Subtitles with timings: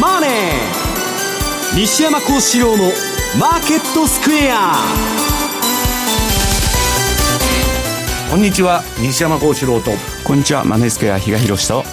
[0.00, 0.30] マネー」
[1.76, 2.92] 西山幸四郎の
[3.38, 4.76] 「マーケットスクエア」
[8.30, 9.90] こんにちは西山幸四郎と。
[10.24, 11.84] こんにちはマネースクエア比嘉宏と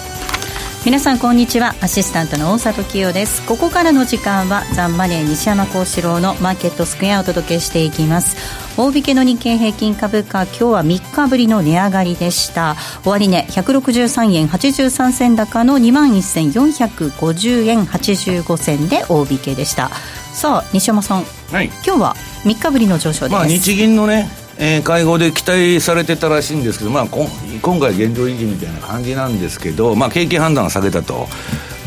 [0.82, 1.74] 皆さんこんにちは。
[1.82, 3.46] アシスタントの大里清です。
[3.46, 8.34] ここからの時間はザンマネー西山幸四郎のマーケットスクエアをお届けしていきます。
[8.78, 12.76] 大引けの日経平均株価今日は3日ぶりの値上がりでした。
[13.04, 19.90] 終値163円83銭高の2万1450円85銭で大引けでした。
[20.32, 24.30] さあ西山さん、はい、今日は3日ぶりの上昇です、まあ、日銀のね
[24.62, 31.26] えー、会合で期待されてたらしいんですけど、まあ、今回現状維持みたいな感じなんですけど、まあ、景気判断を下げたと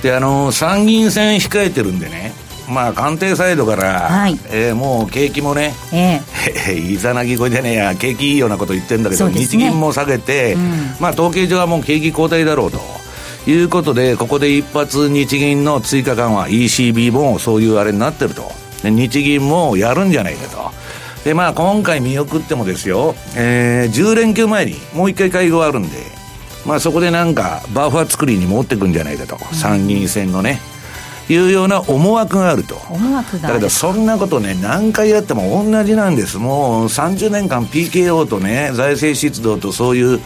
[0.01, 2.33] であの参議院選控えてるんでね
[2.69, 12.79] まあ、官邸サイドから、はい、えー、もう景気もね、えー、 いざなぎこじゃねえや、景気いいようなこと言ってるんだけど、ね、日銀も下げて、うん、まあ、統計上はもう景気後退だろうと。
[13.45, 18.49] いうことで、ここで一発日銀の追加緩和、ECB もそういうあれになってると。
[18.83, 20.82] で日銀もやるんじゃないかと。
[21.23, 25.89] で、まあ、今回見送ってもですよ、えー、10連休前にもう一回会合あるんで、
[26.65, 30.59] まあ、そこでなんか、バッファー作りに持ってくんじゃないかと、うん、参議院選のね。
[31.29, 32.75] いうような思惑があると。
[32.89, 36.37] 思惑がだけど、そんなことね、何回やっても同じなんです。
[36.37, 40.19] もう30年間 PKO とね、財政出動とそういう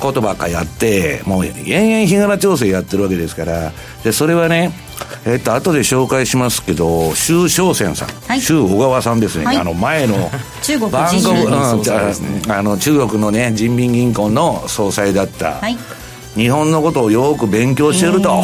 [0.00, 4.72] ことばっかやって、もう延々日柄調整やってるわけですから、で、それはね、
[5.26, 10.30] えっと、後で紹介しますけど、周小泉さん、はい、周小川さんですね、はい、あの前の
[10.62, 10.90] 中国
[12.62, 15.76] の中国のね、人民銀行の総裁だった、はい、
[16.34, 18.42] 日本のことをよく勉強してると。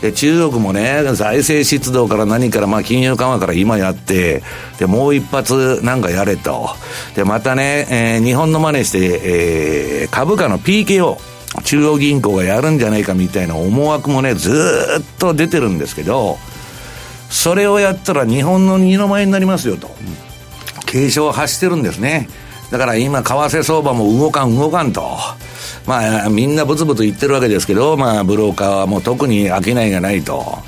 [0.00, 4.42] で中国もね、財政出動から何から、まあ、金融緩和から今やって、
[4.78, 6.68] で、もう一発なんかやれと。
[7.14, 9.20] で、またね、えー、日本の真似して、
[10.02, 11.16] えー、株価の PKO。
[11.64, 14.50] 中央銀行がやるんじゃないかみたいな思惑もね、ず
[15.00, 16.38] っと出てるんですけど、
[17.30, 19.90] それをやったら日本の二の舞になりますよと。
[20.86, 22.28] 警鐘を発してるんですね。
[22.70, 25.16] だから今、為替相場も動かん動かんと。
[25.86, 30.58] まあ、みんなブツブツ言ってるわけですけど、まあ、ブローカーはもう特に商いがないと。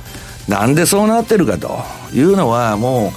[0.48, 1.80] なんでそうなってるかと
[2.14, 3.12] いうのは、も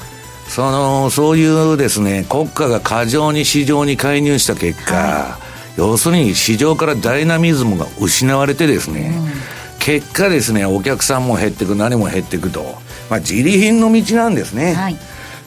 [0.47, 5.50] う、その、そういうですね、国家が過剰に市場に介入した結果、はい
[5.81, 12.61] 要するに市場からダイナミズムが失われてですね、うん、結果ですね、お客さんも減っていく、何も減っていくと。
[13.09, 14.73] まあ、自利品の道なんですね。
[14.73, 14.97] はい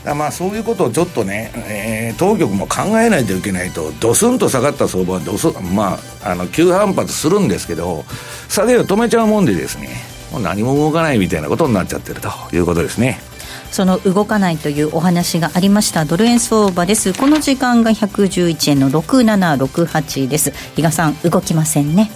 [0.05, 8.05] まあそういうことをちょっとね、えー、当局も考えないといけないと、ドスンと下がった相場はドス、まあ、あの急反発するんですけど、
[8.51, 9.89] 下げを止めちゃうもんでですね、
[10.31, 13.19] もう何も動かないみたいなことになっちゃってるということですね。
[13.75, 16.05] その動かないというお話がありました。
[16.05, 17.13] ドル円相場です。
[17.13, 20.53] この時間が111円の6768です。
[20.77, 22.09] 比嘉さん動きませんね。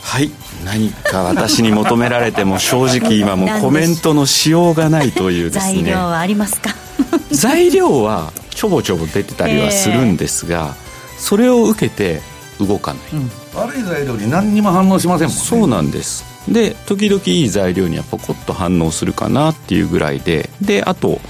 [0.00, 0.30] はい。
[0.64, 5.82] 何か私に求められても正直今もコメントのしようがないというですね。
[5.82, 6.70] 材料はありますか？
[7.30, 12.22] 材料はちょぼちょぼ出てたりはするんですが、えー、それを受けて
[12.58, 15.42] 動かない、うん、悪い材料に何にも反応しませんもんね。
[15.42, 21.20] そうなんですで時々いい材料にはポコッと反応するかなっていうぐらいでであと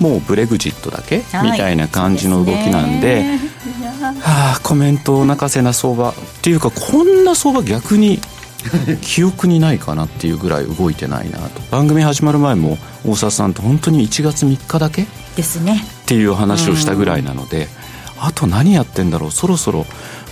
[0.00, 3.40] もうブレグジットだけ、はい、みたいな感じの動きなんで、ね、
[4.20, 6.10] は あコメントを泣かせな相場。
[6.10, 8.20] っていうかこんな相場逆に
[9.00, 11.60] 記憶にないかなっていうぐらい動いてないなと。
[11.70, 15.06] 番組始まる前も大沢さんと本当に1月3日だけ
[15.36, 15.84] ですね。
[16.02, 17.68] っていう話をしたぐらいなので、
[18.18, 19.30] あと何やってんだろう。
[19.30, 19.86] そろそろ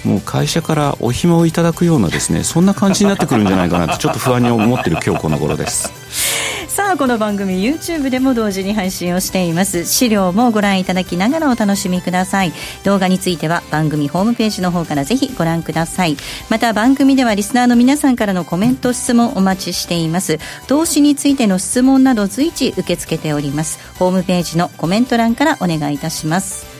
[0.05, 5.93] もう会社からお暇をいただくようなですねそんな感じになってくるんじゃないかなってちょっと不安に思ってる今日この頃です。
[6.69, 9.85] さあこの番組 YouTube でも同時に配信をしています。
[9.85, 12.53] 資料もご覧いただきながらお楽しみください。
[12.85, 16.17] 動画については番組ホームページの方からぜひご覧ください。
[16.49, 20.39] また番組ではリスナーの皆さんからのコメント質問お待ちしています。
[20.69, 23.79] 投資についての質問など随時受け付けております。
[23.99, 26.80] ホームページのコメント欄からお願いいたします。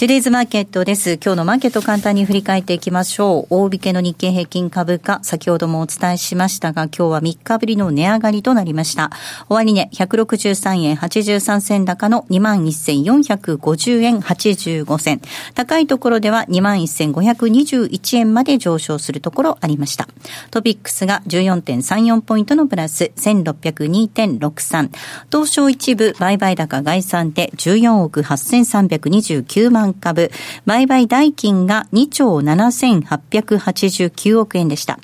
[0.00, 1.18] トゥデイズマーケットです。
[1.22, 3.54] 今日のマーケット簡単に振り返っていきましょう。
[3.54, 9.10] 大引けの日経平均株価、先ほどもお伝えしましたが、今日は3日ぶりの値上がりとなりました。
[9.50, 15.20] 終値、ね、163円83銭高の21,450円85銭。
[15.54, 20.08] 高いところでは21,521円まで上昇するところありました。
[20.50, 24.88] トピックスが14.34ポイントのプラス1602.63。
[25.30, 30.30] 東証一部売買高概算で14億8329万株、
[30.66, 34.98] 売買代金が2兆7889億円でした。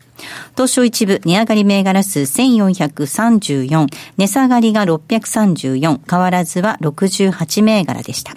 [0.54, 3.86] 東証一部値上がり銘柄数1434、
[4.16, 8.34] 値下がりが634、変わらずは68銘柄でした。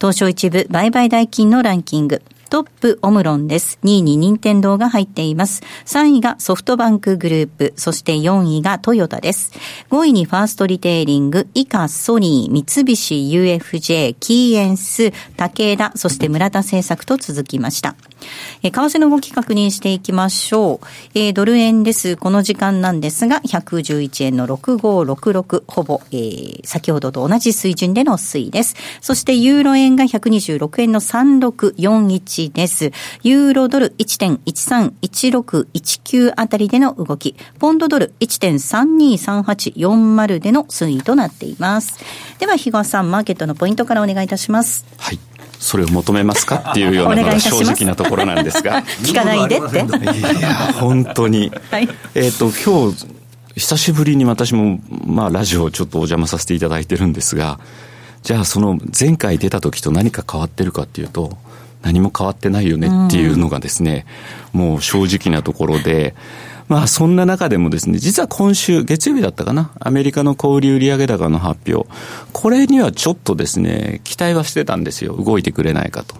[0.00, 2.22] 東証一部売買代金のランキング。
[2.48, 3.78] トップオムロンです。
[3.84, 5.62] 2位に任天堂が入っています。
[5.84, 9.52] 3位がソフトバンクグループ、そして4位がトヨタです。
[9.90, 17.94] 5位にファーストリテイリング、以下ソニー、三菱 UFJ、キーエンス、武田、そして村田製作と続きました。
[18.62, 20.86] え為替の動き確認していきましょう。
[21.14, 22.16] えー、ドル円です。
[22.16, 28.76] この時間なんですが、111円の6566、ほぼ、えー、先ほどと同じ水準での推移です。
[29.00, 32.92] そしてユーロ円が126円の3641です。
[33.22, 41.98] ユーロドル1.131619あたりでの動き、ポンドドル1.323840での推移となっています。
[42.38, 44.84] では、日川さん、マーケットのポイントからお願いいたします。
[44.98, 45.27] はい。
[45.58, 48.82] それを求めますかっていうようなのが正直なところなんですが。
[49.02, 49.78] 聞かないでって。
[49.78, 53.06] いや本当に、はい、えっ、ー、と今日
[53.58, 57.58] 久しぶりに私も、まあ、ラジオをちょっとお邪魔させていただいてるんですが
[58.22, 61.36] じゃあその前回出た時と何か変わってるかっていうと
[61.82, 64.06] 何も変わってないよねっていうのがですね、
[64.54, 66.14] うん、もう正直なところで
[66.68, 71.88] まあそんな中でもですね、実は今週、月曜日だったかな、アメリカの小売売上高の発表、
[72.32, 75.14] これにはちょっとですね、期待はしてたんですよ。
[75.16, 76.14] 動いてくれないかと。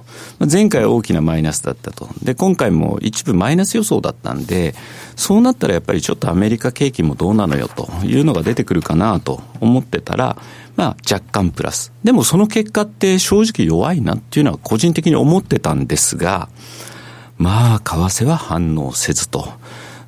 [0.50, 2.08] 前回大きなマイナスだったと。
[2.22, 4.74] で、今回も一部マイナス予想だったんで、
[5.16, 10.40] そうなったらやっぱりちょっとアメリカ景気もどうなのよというのが出てくるかなと思ってたら、
[10.76, 11.92] まあ若干プラス。
[12.04, 16.48] でもその結果って正直弱いなっていうのは個人的に思ってたんですが、
[17.36, 19.52] まあ為替は反応せずと。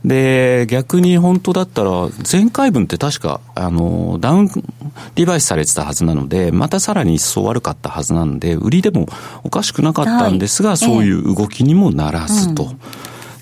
[0.04, 4.50] で、逆に本当だったら、前回分って確か、あの、ダウン
[5.14, 9.06] リバイスされてたはずなので、またさらに一層悪かったはずなので、売りでも
[9.44, 12.64] おかしくなかったんですが、はい、そういう動きにもならずと。
[12.64, 12.78] うん、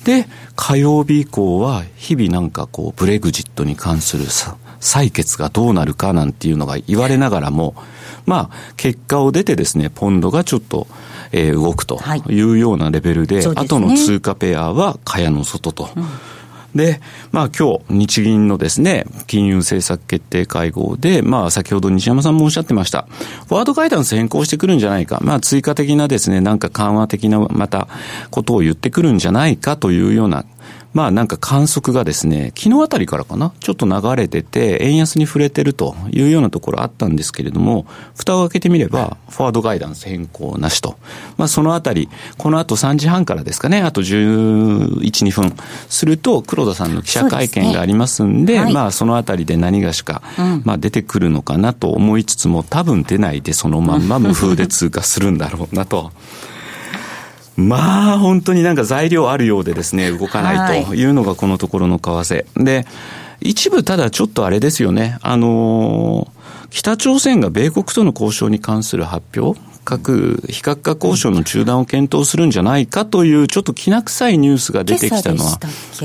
[0.04, 4.24] で、火曜日以降は、日々なんかこう、ブレグジットに関する
[4.80, 7.76] 採決がどうなるかなんていうのが言われながらも、
[8.26, 10.88] まあ、結果を出てですね、ポンドがちょっと、
[11.30, 15.88] えー、動くというようなレベルで、はい、後の通貨ペアは蚊帳の外と。
[15.94, 16.04] うん
[16.74, 17.00] で、
[17.32, 23.06] まあ今日、日銀のですね、金融政策決定会合で、まあ先ほど西山さんもおっしゃってました。
[23.46, 25.18] フォワードガイダンス変更してくるんじゃないか。
[25.22, 27.88] まあ追加的なですね、なんか緩和的なまた
[28.30, 30.44] ことを言ってくるんじゃないかというような
[30.94, 40.98] まあなんか観測がですね、昨日あたりからかな、ちょっと流れてて、円安に触れてるというようなところあったんですけれども、蓋を開けてみれば、フォワードガイダンス変更なしと。
[41.36, 45.54] まあそのあたり、この後3時半からですかね、あと11、2分
[45.88, 50.22] すると、黒田さんの記者会見がありますんで、でねはい、まあそのあたりで何がしか、
[50.64, 56.12] まあ出てくるのかなと思いつつも、多分出ないでそのまんま無風で通過するんだろうなと。
[57.58, 62.46] まあ、本当になんか材料あるようでですね、動かないというのがこのところの為替。
[62.56, 62.86] で、
[63.40, 66.28] 一部ただちょっとあれですよね、あの
[66.70, 75.58] 北朝鮮が米国との交渉に関する発表、核非核化交渉の中断を検討するんじゃないかというちょっときな臭いニュースが出てきたのは、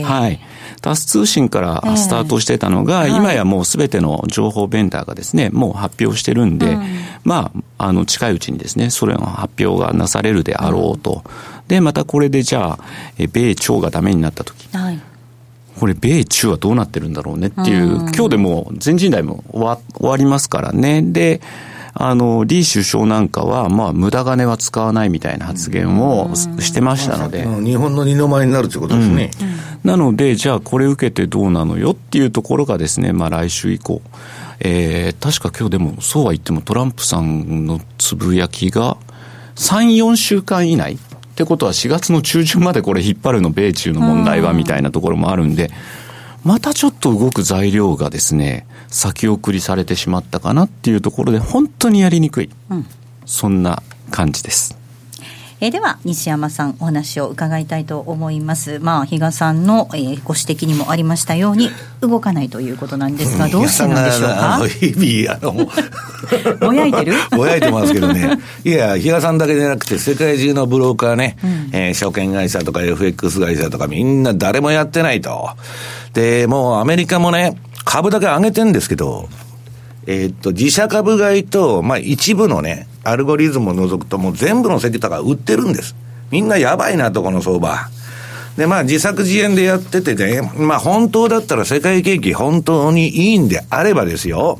[0.03, 0.39] はい。
[0.84, 6.78] タス通信からスタートしてたのが、今やもうすべての情報ベンダーがですね、もう発表してるんで、
[7.24, 11.24] まあ、あの、近いうちにですね、それの発表がなされるであろうと。
[11.70, 12.80] で、またこれでじゃあ、
[13.32, 14.68] 米朝がダメになった時。
[14.75, 15.00] はい。
[15.80, 21.02] これ、米中はどうなってるんだろうねっていう、今日でも全人代も終わ終わりますからね。
[21.02, 21.40] で、
[21.96, 27.46] あの、李首相なんかは、まあ、無駄金は使わないみたいな発言をしてましたので。
[27.46, 29.30] 日本の二の舞になるということですね。
[29.84, 34.02] うん、なので、じゃあこれ受けてどうなのよっていうところがですね、まあ来週以降。
[34.60, 38.98] えー、確か今日でも、そうは言ってもトランプさんのつぶやきが、
[39.56, 40.98] 3、4週間以内っ
[41.36, 45.70] てことは4月の中旬までこれ引っ張るの米中の問題はみたいなところもあるんで、
[46.44, 52.50] またちょっと動く材料がですね、先送りされてしまったかなっていうところで、本当にやりにくい。
[52.70, 52.86] うん、
[53.26, 53.82] そんな
[54.12, 54.78] 感じです。
[55.62, 58.78] えー、では、西山さん、お話を伺いたいと思います。
[58.80, 61.72] まあ、比嘉さんの、えー、ご指摘にもありましたように、
[62.02, 64.68] 動かないということなんですが、 どうしてなんでしょうか？
[64.68, 65.72] 日々、あの、
[66.68, 67.14] ぼやいてる？
[67.36, 68.38] ぼやいてますけどね。
[68.64, 75.50] いや、比嘉さんだけじゃなくて、世界中のブローカーね、うん、えー、証券会社とか FX 会社とかみんな誰もやってないと。
[76.14, 79.30] で、もうアメリカもね、株だけ上げてんですけど、
[80.06, 85.96] えー、っと、自社株買いと、まあ一部のね、アルゴリズムを除くともう全部のセクターが売ってるんです。
[86.32, 87.90] みんなやばいなと、この相場。
[88.58, 94.60] で、まあ自作自演でやっててね、まあ本当だったら世界景気本当にいいんであればですよ、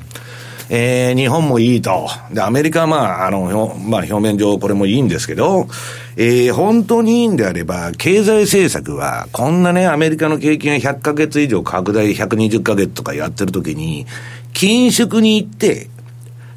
[0.70, 2.08] えー、日本もいいと。
[2.32, 5.67] で、アメリカはまあ、あの、まあ表面上これもいいんですけど、
[6.15, 14.05] えー、本当にいいんであれば、経済政策は、こんなね、アメリカの景気が100ヶ月以上拡大120ヶ月とかやってるときに、
[14.53, 15.89] 緊縮に行って、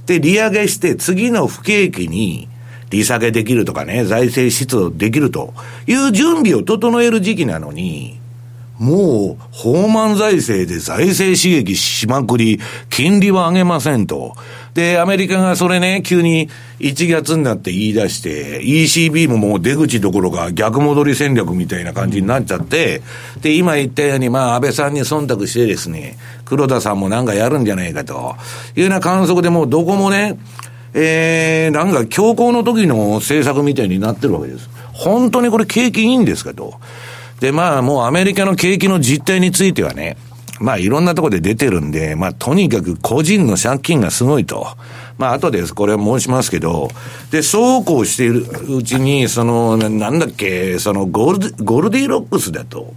[0.06, 2.48] で、利上げして、次の不景気に、
[2.90, 5.54] 利下げできるとかね、財政出動できると
[5.86, 8.18] いう準備を整える時期なのに、
[8.78, 14.35] もう、放満財政で財政刺激しまくり、金利は上げませんと。
[14.75, 23.00] で、アメリカがそれね、急に1月になって言い出して、ECB ももう出口どころか逆戻り戦略みたいな感じになっちゃって、
[23.40, 28.37] で、今言ったように、まあ、安倍さんに忖度してですね、黒田さんもなんかやるんじゃないかと
[28.76, 30.38] いうような観測でもうどこもね、
[30.92, 34.68] えー、なんか強行の時の政策みたいになってるわけです。
[34.92, 36.80] 本当にこれ景気いいんですかと。
[37.40, 40.16] で、まあもうアメリカの景気の実態についてはね、
[40.60, 44.66] まあいろんなところで出てるんで、まあとにかく個人の借金がすごいと。
[45.18, 46.88] まあ後でこれは申しますけど、
[47.30, 52.94] で、そうこうしているうちに、その、なんだっけ、そのゴールゴールディロックスだと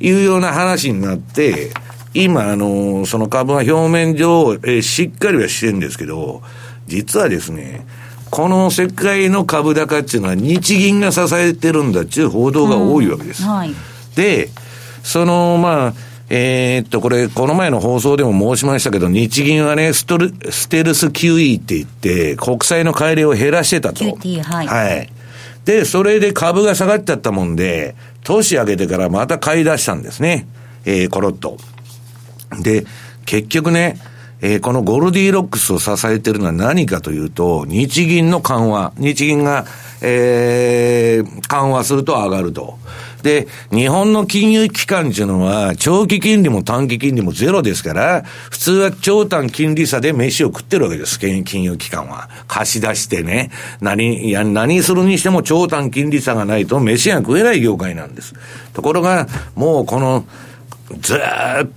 [0.00, 1.70] いうような話になって、
[2.14, 6.42] 今、あの、その株は表面上、えー、しっかりはしてるんですけど、
[6.86, 7.86] 実はですね、
[8.30, 13.42] この世界の株高っていうのは日銀が支えてるんだっていう報道が多いわけです。
[13.42, 13.74] うんはい、
[14.14, 14.50] で、
[15.02, 15.94] その、まあ、
[16.30, 24.04] えー、っと、これ、この前の放送でも申しましたけど、日銀はね、ストル、ステルス QE って言って、国債の買い入れを減らしてたと。
[24.04, 24.66] QT、はい。
[24.66, 25.12] はい。
[25.64, 27.94] で、それで株が下がっちゃったもんで、
[28.24, 30.46] 年上げてからまた買い出したんですね。
[30.84, 31.56] えー、コロッと。
[32.60, 32.84] で、
[33.24, 33.98] 結局ね、
[34.40, 38.92] えー、このゴルディロックスを支えているのは何かというと、日銀の緩和。
[38.96, 39.66] 日銀が、
[40.00, 42.78] えー、緩和すると上がると。
[43.22, 52.28] で、日本の金融機関っていうのは、長期金利も短期金利もゼロですから、普通は長短金利差で飯を食ってるわけです、金融機関は。
[52.46, 58.34] 貸し出してね、何、いや、何するにしても長短金利差がないと飯が食えない業界なんです。
[58.72, 59.26] ところが、
[59.56, 60.24] もうこの、
[61.00, 61.18] ずっ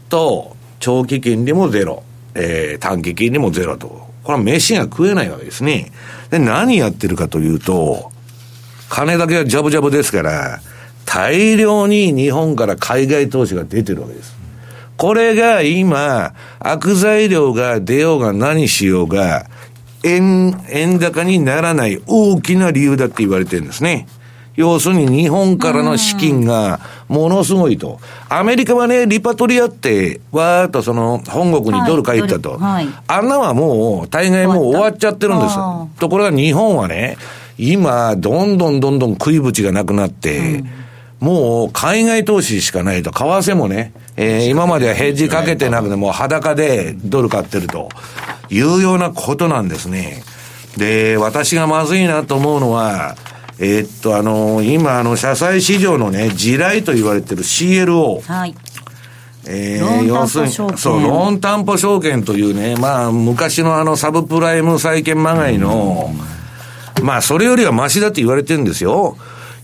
[0.09, 2.03] と長期金利もゼロ。
[2.35, 4.09] えー、短期金利もゼロと。
[4.23, 5.91] これは飯が食えないわけですね。
[6.29, 8.11] で、何やってるかというと、
[8.89, 10.61] 金だけはジャブジャブですから、
[11.05, 14.35] 大量に日本から海外投資が出てるわけです。
[14.97, 19.47] これが今、悪材料が出ようが何しようが、
[20.03, 24.07] 円、円高にならない大きな理由だって言われてるんですね。
[24.61, 27.99] 要するに日本からの資金がものすごいと。
[28.29, 32.51] アメリカはね、リパトリアって、わーっとその本国にドル帰ったと。
[32.51, 35.55] はいはい、あんなはもう、大概もう終わっちゃってるんです。
[35.99, 37.17] ところが日本はね、
[37.57, 40.69] 今、どんどんどんどん食いぶちがなくなって、うん
[41.21, 47.89] もう海外投資しかないと、為替もね、えー、今まではヘッジかけてなくても裸でドル買ってると
[48.49, 50.23] いうようなことなんですね。
[50.77, 53.15] で、私がまずいなと思うのは、
[53.63, 58.19] えー、っと、あのー、今、あの、社債市場のね、地雷と言われてる CLO。
[58.21, 58.55] はい。
[59.45, 66.11] えー、要するに、そう、ローン担保証券というね、まあ、昔のあの、サブプライム債券まがいの、
[67.03, 69.15] まあ、それよりはマシだって言われてるんですよ。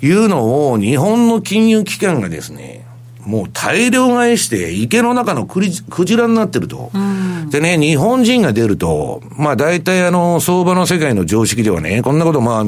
[0.02, 2.86] いうのを、日本の金融機関がですね、
[3.28, 6.92] もう大量買いして、池の中のクリクジラになってると。
[7.50, 12.64] でね、日本人が出ると、まあ大体あの、相場の世界の常識ではね、こんなことま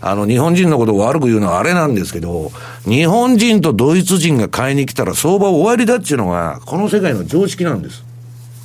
[0.00, 2.50] あ、あの、日本人のことを悪く言うのはあれなんですけど、
[2.86, 8.02] 日本人とドイツ人が買いに来たら相場終わりだっていうのが、この世界の常識なんです。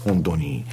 [0.03, 0.65] 本当に。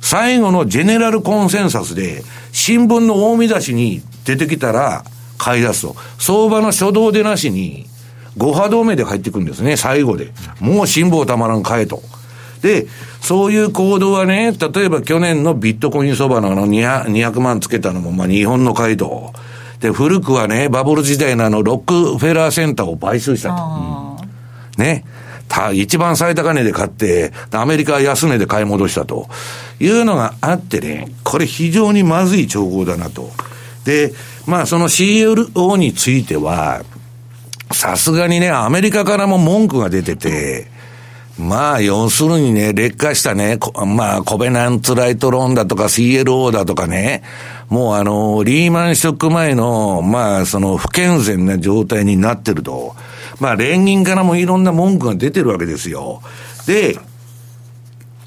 [0.00, 5.04] 最後のジェネラルコンセンサスで、新聞の大見出しに出てきたら、
[5.38, 5.94] 買い出すと。
[6.18, 7.86] 相場の初動でなしに、
[8.36, 10.32] 5波動目で入ってくるんですね、最後で。
[10.60, 12.02] もう辛抱たまらん買えと。
[12.62, 12.86] で、
[13.20, 19.32] そういう行動はね、例えば去年のビットコイン相場のあの 200, 200万つけたのも、まあ日本の街道。
[19.80, 24.26] で、古くはね、バブル時代のあのロックフェラーセンターを買収したと。
[24.78, 25.04] ね。
[25.48, 29.28] た、一番最高値で買って、アメリカは安値で買い戻したと
[29.80, 33.30] いうのがあってね、これ非常にまずい兆候だなと。
[33.84, 34.12] で、
[34.46, 36.82] まあその CLO については、
[37.72, 40.68] さすがにね、アメリカからも文句が出てて、
[41.38, 47.22] まあ、要するにね、劣化したね、まあ、コベナンツライトローンだとか CLO だとかね、
[47.68, 52.96] もうあの、リーマンショック前の、まあ、その不健全な状態になってると、
[53.38, 56.22] まあ、連銀からもいろんな文句が出てるわけですよ。
[56.66, 56.98] で、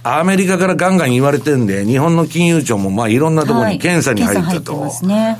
[0.03, 4.79] アメリカからガンガン言われてるんで、日本の金融庁もまあいろんなところに検査に入ったと。
[4.79, 5.37] はいね、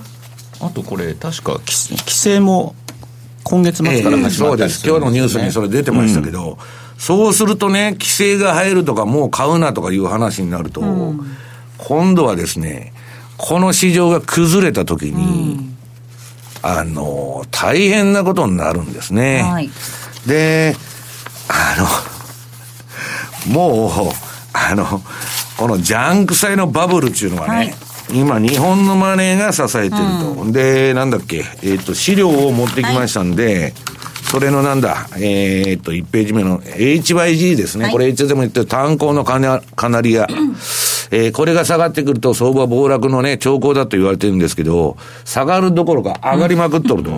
[0.60, 2.76] あとこれ、確か規制も
[3.50, 4.24] 今月末から始まった、ね。
[4.24, 4.88] えー、そうです。
[4.88, 6.58] 今日のニュースにそれ出てましたけど、うん、
[7.00, 11.20] そうするとね、規制が入るとか、もう買うなとかいう話になると、うん、
[11.80, 12.94] 今度はですね、
[13.38, 15.78] この市場が崩れたときに、うん、
[16.62, 19.42] あの、大変なことになるんですね。
[19.42, 19.70] はい、
[20.28, 20.76] で、
[21.48, 21.76] あ
[23.48, 23.92] の、もう、
[24.54, 25.02] あの、
[25.58, 30.42] このジャンク債のバブルっていうのはね、はい今、日本のマネーが支えてると。
[30.42, 33.74] うん、で、なんだっけ、えっ、ー、と、資料を持ってきましたんで、はい、
[34.32, 37.86] それのなんだ、えっ、ー、と、1ページ目の HYG ですね。
[37.86, 40.28] はい、これいつでも言ってる炭鉱のカナカナリア。
[41.12, 47.12] えー、これが下がってくると相場暴落のね、兆候だと言われてるんですけど、下がるどころか上がりまくっとると。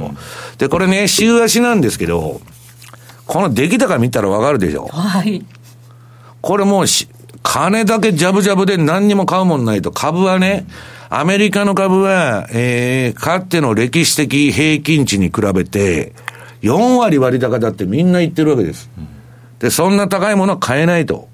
[0.58, 2.40] で、これね、週足なんですけど、
[3.28, 4.88] この出来高見たらわかるでしょ。
[4.88, 5.46] はい。
[6.42, 7.08] これもうし、
[7.44, 10.66] 金だけジャブジャブで何にも買うもんないと、株はね、
[11.10, 16.14] アメリカの株は、えー、かつての歴史的平均値に比べて、
[16.62, 18.90] 4割割高だってみんな言ってるわけです。
[19.60, 21.28] で、そんな高いものは買えないと。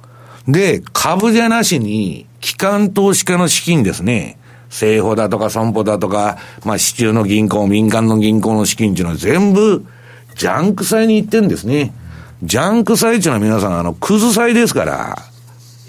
[0.47, 4.37] で、株じゃなしに、機関投資家の資金ですね。
[4.69, 9.85] 政府だとか損保だとか、まあ、市中の銀行、民間の銀行の資金っていうのは全部、
[10.35, 11.93] ジャンク債に行ってんですね。
[12.43, 15.17] ジャンク債っていうのは皆さん、あの、クズ債ですから、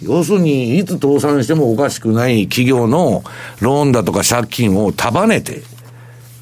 [0.02, 3.24] 要するに、いつ倒産してもおかしくない企業の
[3.60, 5.62] ローンだとか借金を束ねて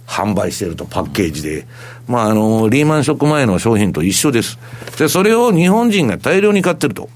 [0.07, 1.67] 販売してると、パッケージで。
[2.07, 4.59] まあ、あの、リーマンショック前の商品と一緒です。
[4.99, 7.09] で、それを日本人が大量に買ってると。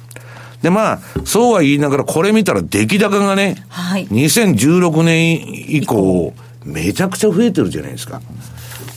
[0.63, 5.41] で、まあ、そうは言いながら、これ見たら出来高がね、はい、2016年
[5.75, 8.21] 以降、めちゃくちゃ増えてるじゃないですか。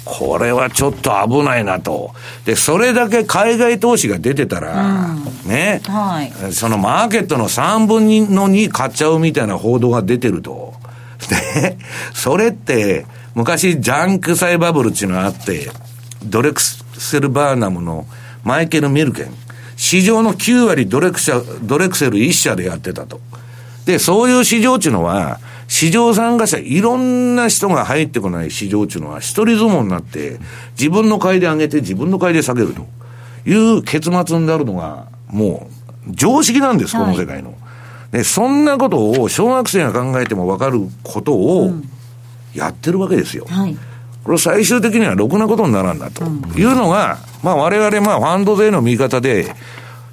[0.06, 2.14] これはちょっと危ないなと。
[2.46, 5.12] で、それだけ海外投資が出てたら、
[5.46, 10.74] うん、ね、はい、そのマーケットの3分の2買っちゃうみたいな報道が出てると。
[11.30, 11.78] で、
[12.14, 15.70] それって、昔ジャンク債バブルっていうのがあって、
[16.24, 18.06] ドレクセル・バーナムの
[18.44, 19.34] マイケル・ミルケン。
[19.76, 23.20] 市場の9割ドレクセドレクセル1社でやってたと。
[23.86, 25.40] で、そういう市場っていうのは、
[25.74, 30.38] 市場参加者、いろんな人が入ってこない市場っていうのは、一人相撲になって、
[30.78, 32.86] 自分の買いで上げて、自分の買いで下げると
[33.50, 35.68] いう結末になるのが、も
[36.08, 37.50] う、常識なんです、この世界の。
[37.50, 37.56] は
[38.14, 41.74] い、で、そんなことを小学生が考えても分かることを
[42.54, 43.48] やってるわけですよ。
[43.50, 43.76] はい、
[44.24, 46.24] これ最終的にはろくなことにならんだと
[46.56, 49.56] いうのが、まあ我々まあファンド税の見方で、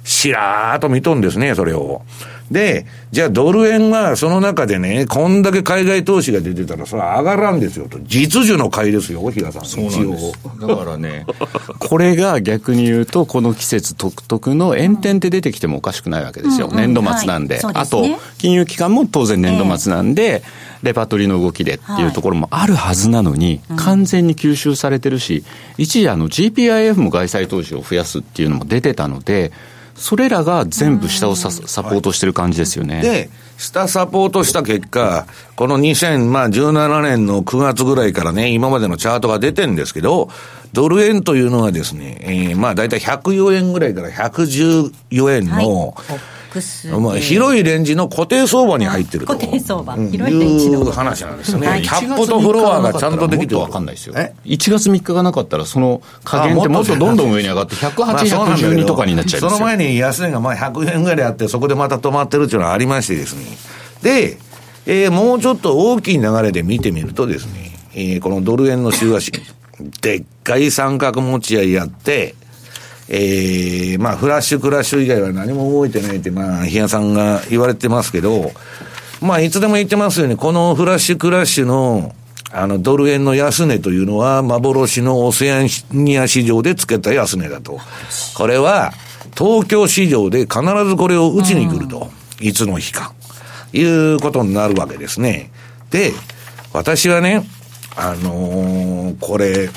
[0.03, 2.01] しらーっと見とんですね、それを。
[2.51, 7.97] で、じゃあドル円はその中でね、こんだけ海外投資が出てたら、それは上がらんですよと。
[8.03, 9.65] 実需の買いですよ、比嘉さん。
[9.65, 10.33] そうなんです。
[10.59, 11.25] だからね、
[11.79, 16.67] これが逆に言うと、この季節独特の炎天って出てきてもおかしくないわけですよ。
[16.67, 17.59] うんうん、年度末なんで。
[17.61, 18.05] はい、あと、
[18.37, 25.45] 金融機関も当然年度末なんで、えー、レパートリーの動きでっていうところもあるはずなのに、はい、完全に吸収されてるし、
[25.77, 29.53] 一時あの GPIF も外債投資を増やすっていうのも出てたので、
[30.01, 31.49] それらが全部下をサ
[31.83, 32.95] ポートしてる感じですよね。
[32.95, 40.29] はい、で、下サポートした結果、この2017年の9月ぐらいからね、今までのチャートが出てるんですけど、
[40.73, 46.19] ドル円というのはですね、えー、まあ大体104円ぐらいから114円の、はい
[46.99, 49.33] まあ、広いレンジの固定相場に入ってると。
[49.33, 49.95] 固定相場。
[49.95, 50.81] 広いレンジの。
[50.81, 51.67] いう話なんですよね。
[51.67, 53.59] はい、キャップとフロアがちゃんとできてる。
[53.59, 54.13] わかんないですよ。
[54.13, 54.31] 1
[54.71, 63.45] 月3日がなかったら、その加減ってもっとどんどん上に上がって、108、112とかになっちゃいますその前に安値がまあ100円ぐらいあって、そこでまた止まってるっていうのはありましてですね。
[64.01, 64.37] で、
[64.85, 69.31] えー、もうちょっと大きい流れで見てみるとですね、えー、このドル円の週足、
[70.01, 72.35] でっかい三角持ち合いやって、
[73.13, 78.53] えー、まあ、フラッシュクラッシュ以外は何も動いてないって、まあ、比嘉さんが言われてますけど、
[79.19, 82.15] まあ、いつでも言ってますように、このフラッシュクラッシュの、
[82.53, 87.81] あの、ドル円の安値というのは、幻のオセアニア市場でつけた安値だと。
[88.33, 88.93] これは、
[89.37, 92.09] 東京市場で必ずこれを打ちに来ると。
[92.39, 93.13] いつの日か。
[93.73, 95.51] いうことになるわけですね。
[95.89, 96.13] で、
[96.71, 97.45] 私はね、
[97.97, 99.69] あのー、これ、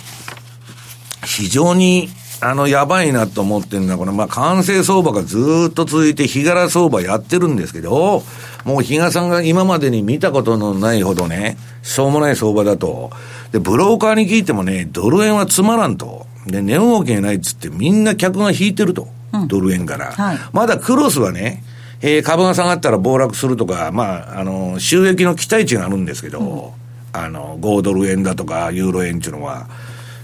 [1.25, 2.09] 非常に
[2.45, 8.23] あの、やばいなと思ってるのは、この、まあ、完成相場がずっと続いて、日柄相場やってるんですけど、
[8.65, 13.11] もう比嘉さんが今までに見たことのないほどね、しょうもない相場だと。
[13.53, 16.27] で、ブローカーに聞いてもね、ドル円はつまらんと。
[16.47, 19.09] で、値動きがないっつって、みんな客が引いてると。
[19.33, 20.13] うん、ドル円から。
[20.13, 21.65] はい、まだクロスはね、
[22.03, 29.67] えー、株が下がったら暴落するとか、まあ、あの、収益の期待値があるんですけど、うん、あの、5ドル円だとか、ユーロ円っていうのは、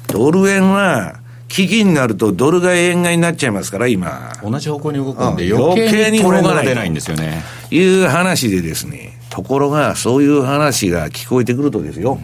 [0.08, 1.19] ドル円は、
[1.50, 4.32] 危機になるとドル買い円買いになっちゃいますから、今。
[4.40, 7.42] 同じ方向に動くんで、余計に動かないんですよね。
[7.72, 12.20] いう話でですね、ところが、そういう話が聞こえてくるとですよ、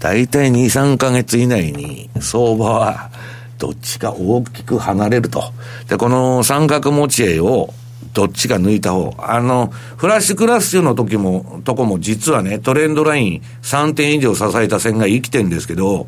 [0.00, 3.10] 大体2、3か月以内に相場は
[3.58, 5.52] どっちか大きく離れると。
[5.86, 7.74] で、この三角持ち合いを
[8.14, 9.14] どっちか抜いた方。
[9.18, 16.06] あの、フラッシュクラッシュの時も、とこも実はね、トレンドライン3点以上支えた線が生きてるんですけど、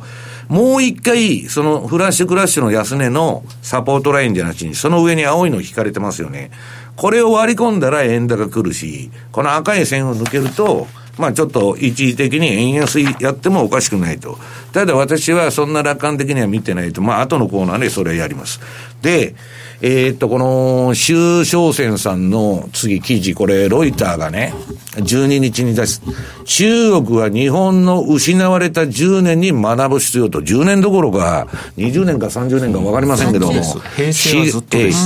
[0.51, 6.51] もう一回、そのフラッシュクラッシュの安値のサポートラインじゃなしに、その上に青いの引かれてますよね。
[6.97, 14.39] これを割り込んだら円高来るし、この赤い線を抜けると、まあちょっと一時的に円安やってもおかしくないと。
[14.73, 17.01] ただ私はそんな楽観的には見てないと。
[17.01, 18.59] まあ後のコーナーでそれやります。
[19.03, 19.37] で、
[19.83, 24.53] えー、っと、この、周商船さんの次記事、これ、ロイターがね、
[24.97, 26.03] 12日に出す。
[26.45, 34.99] 中国は日本の失われた10年に学ぶ必要と、10年どころか、20年か30年か分かりませんけども、平成はずっとです。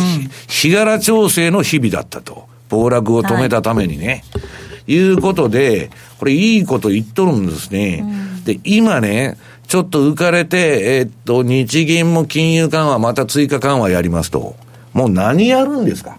[0.49, 2.49] 日柄調整の日々だったと。
[2.71, 4.25] 暴落を止めたためにね。
[4.33, 4.41] は
[4.87, 8.01] い、いうことで、これいいこと言っとるんですね。
[8.03, 9.37] うん、で、今ね、
[9.69, 14.57] ちょっと浮かれて、えー、っと、日銀も金融緩和、また追加緩和やりますと。
[14.93, 16.19] もう何やるんですか、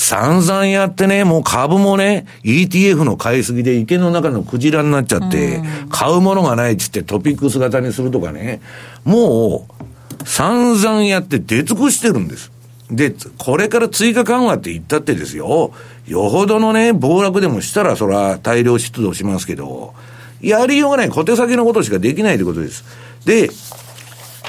[0.00, 8.60] 散々やってね、もう株もね、ETF の買いすぎで池の中のクジラになっちゃって、買うものがないっつってトピックス型にするとかね、
[9.04, 12.52] もう、散々やって出尽くしてるんです。
[12.92, 15.72] で、これから追加緩和って言ったってですよ、
[16.06, 19.94] よほどのね、暴落でもしたらそら大量出動しますけど、
[20.40, 21.08] やりようがない。
[21.08, 22.84] 小手先のことしかできないということです。
[23.24, 23.50] で、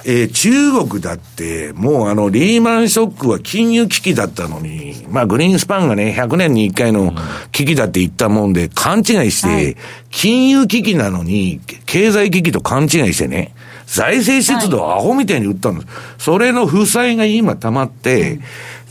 [0.05, 7.13] えー、中国だって、もうあの、リーマンショックは金融危機だったのに、まあ、グリーンスパンがね、100年に1回の
[7.51, 9.77] 危機だって言ったもんで、勘違いして、
[10.09, 13.53] 金融危機なのに、経済危機と勘違いしてね、
[13.85, 15.87] 財政出動アホみたいに売ったんです。
[16.19, 18.39] それの負債が今溜まって、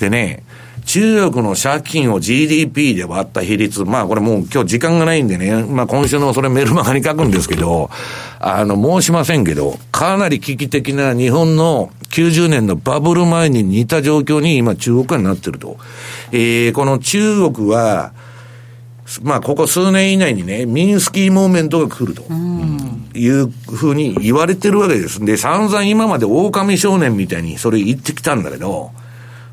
[0.01, 0.43] でね、
[0.89, 7.91] 中国の借金を GDP で割った比率、まあこれもう今日時間がないんでね、まあ今週のそれメルマガに書くんですけど、
[8.41, 15.77] あの、申しませんけど、かなり危機的な日本の90年のバブル前に似た状況に今中国はなってると。
[16.33, 18.15] えー、この中国は、
[19.23, 22.25] まあ、ここ数年以内にね、ミンスキーモーメントが来ると。
[23.15, 25.23] いうふうに言われてるわけです。
[25.23, 28.93] で、散々今まで狼少年みたいにそれ言ってきたんだけど、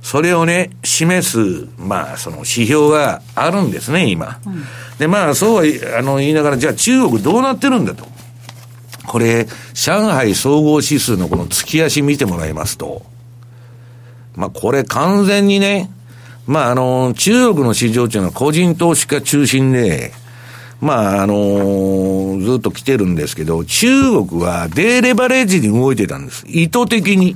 [0.05, 4.39] それをね、示す、まあ、その指標があるんですね、今。
[4.45, 4.63] うん、
[4.99, 8.05] で、まあ、そうはあの言いながら、じゃあ中国どうなってるんだと。
[9.07, 13.03] これ、上海総合指数のこの月足見てもらいますと、
[14.35, 15.89] まあ、これ完全にね、
[16.45, 20.11] まあ、あの、中国の市場っていうのは個人投資家中心で、
[20.81, 23.87] まあ、あのずっと来てるんですけど、中
[24.27, 26.45] 国はデーレバレッジに動いてたんです。
[26.47, 27.35] 意図的に。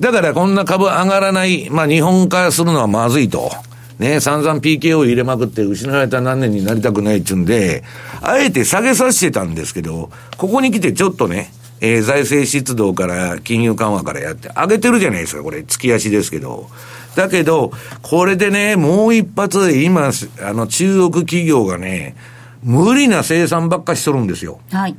[0.00, 3.50] だからこんな株上がらない、まあ日本化するのはまずいと。
[3.98, 7.84] ね、散々 PKO 入れまくって失われた何年になりたくないっちゅうんで、
[8.22, 16.70] あえて下げさせてたんですけど、ここに来てちょっとね、えー、財政出動から金融緩和からやって、上げてるじゃないですか、これ、月足ですけど。
[17.14, 20.10] だけど、これでね、もう一発、今、
[20.42, 22.16] あの、中国企業がね、
[22.62, 24.60] 無理な生産ばっかしとるんですよ。
[24.70, 24.96] はい。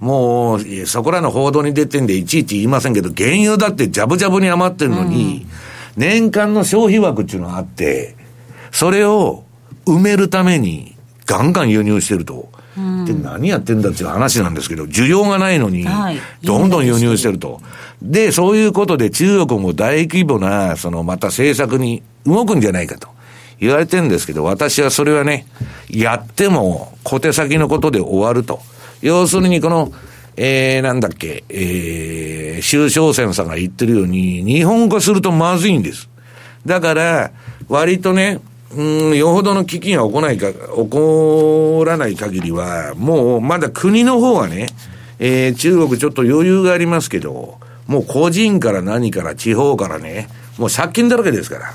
[0.00, 5.46] もう、そこらの報道に出てんでいちいち言いませんけど、原油だってジャブジャブに余ってるのに、
[5.96, 8.16] うん、年間の消費枠っていうのがあって、
[8.70, 9.44] それを
[9.86, 12.52] 埋めるためにガンガン輸入してると。
[12.76, 15.86] うん、で、何やってんだっていう話なんですけど、需要がないのに、
[16.42, 17.60] どんどん輸入してると。
[18.02, 23.13] で、そういうことで中国も大規模な、そのまた政策に動くんじゃないかと。
[23.60, 25.46] 言われてるんですけど、私はそれはね、
[25.88, 28.60] やっても小手先のことで終わると。
[29.02, 29.92] 要するにこの、
[30.36, 36.08] えー、なんだっけ、えー、周小船さんが言ってるように、日本化するとまずいんです。
[36.66, 37.30] だから、
[37.68, 38.40] 割とね、
[38.76, 40.56] うん、よほどの危機が起こないか、起
[40.88, 44.66] こらない限りは、もうまだ国の方はね、
[45.18, 51.74] えー、中国ちょっと余裕がありますけど、もう個人から何から地方からね、もう借金だらけですから。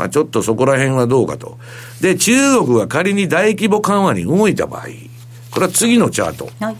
[0.00, 1.58] まあちょっとそこら辺はどうかと。
[2.00, 4.86] で、中国が仮に大規模緩和に動いた場合、
[5.50, 6.48] これは次のチャート。
[6.58, 6.76] はい、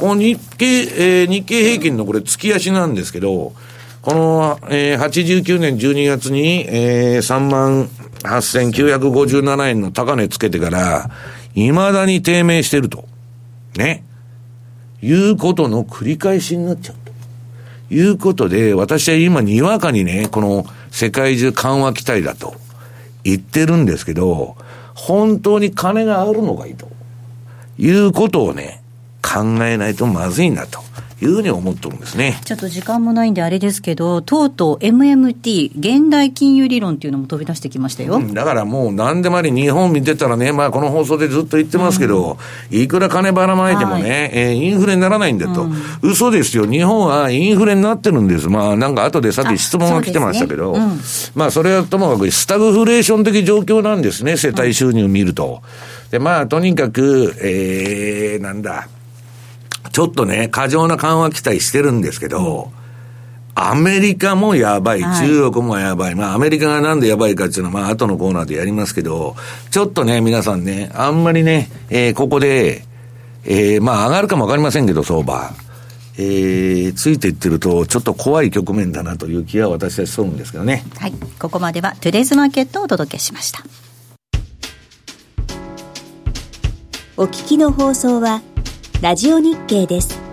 [0.00, 3.52] この日経、えー、日経平均のこれ月足なんですけど、
[4.02, 7.88] ここの、えー、89年12月に、えー、3万
[8.24, 11.10] 8957円の高値つけてから、
[11.54, 13.06] 未だに低迷してると。
[13.76, 14.02] ね。
[15.00, 17.94] いうことの繰り返しになっちゃうと。
[17.94, 22.54] いうことで、私は今にわかにね、この世界中緩和期待だと
[23.24, 24.56] 言ってるんですけど、
[24.94, 26.88] 本当に金があるのかいと
[27.78, 28.82] いうことをね、
[29.22, 30.80] 考えないとまずいなと。
[31.20, 32.40] いうふうに思ってるんですね。
[32.44, 38.16] ちょっと時間もないんであれですけど、とうとう MMT、現代金融理論っていうのも飛び出してきましたよ。
[38.16, 42.38] うん、だからもう何でもあり日本見てたらね、まあこの放送でずっと言ってますけど、
[42.70, 46.66] うん、いくら金ばらまいてもね、はい、えー、インフレにならないんだと、うん、嘘ですよ。
[46.66, 48.48] 日本はインフレになってるんです。
[48.48, 51.00] まあなんか後でさっき質問が来てましたけど、ねうん、
[51.34, 55.62] まあそれはともかくスタグフレーション的状況なんですね、世帯収入を見ると。
[56.10, 58.88] で、まあとにかく、えー、なんだ、
[59.98, 62.70] ちょっとね、過剰な緩和期待してるんですけど、
[63.56, 66.14] アメリカもやばい、中国もやばい。
[66.14, 69.34] まあ、アメリカがなんでやばいかっていうのは、まあ、後のコーナーでやりますけど、
[69.72, 72.84] ちょっとね、皆さんね、あんまりね、えー、ここで、
[73.44, 75.50] えー、まあ、上がるかもわかりませんけど、相場。
[76.16, 80.84] えー、ついていってると、ちょっと怖い局面だなという気は私はしそううんですけどね。
[80.96, 81.12] はい。
[81.40, 83.64] ここまでは、トゥデイズマーケットをお届けしました。
[87.16, 88.42] お聞きの放送は、
[89.00, 90.27] ラジオ日経です。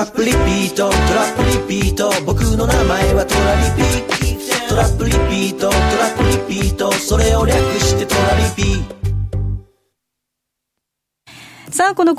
[0.00, 0.88] ラップリピート。
[0.88, 2.10] トラップリピート。
[2.24, 4.74] 僕の名前はトラリピト。
[4.74, 5.68] ラップリピート。
[5.68, 6.90] トラップリピート。
[6.90, 8.99] それを略してトラリピ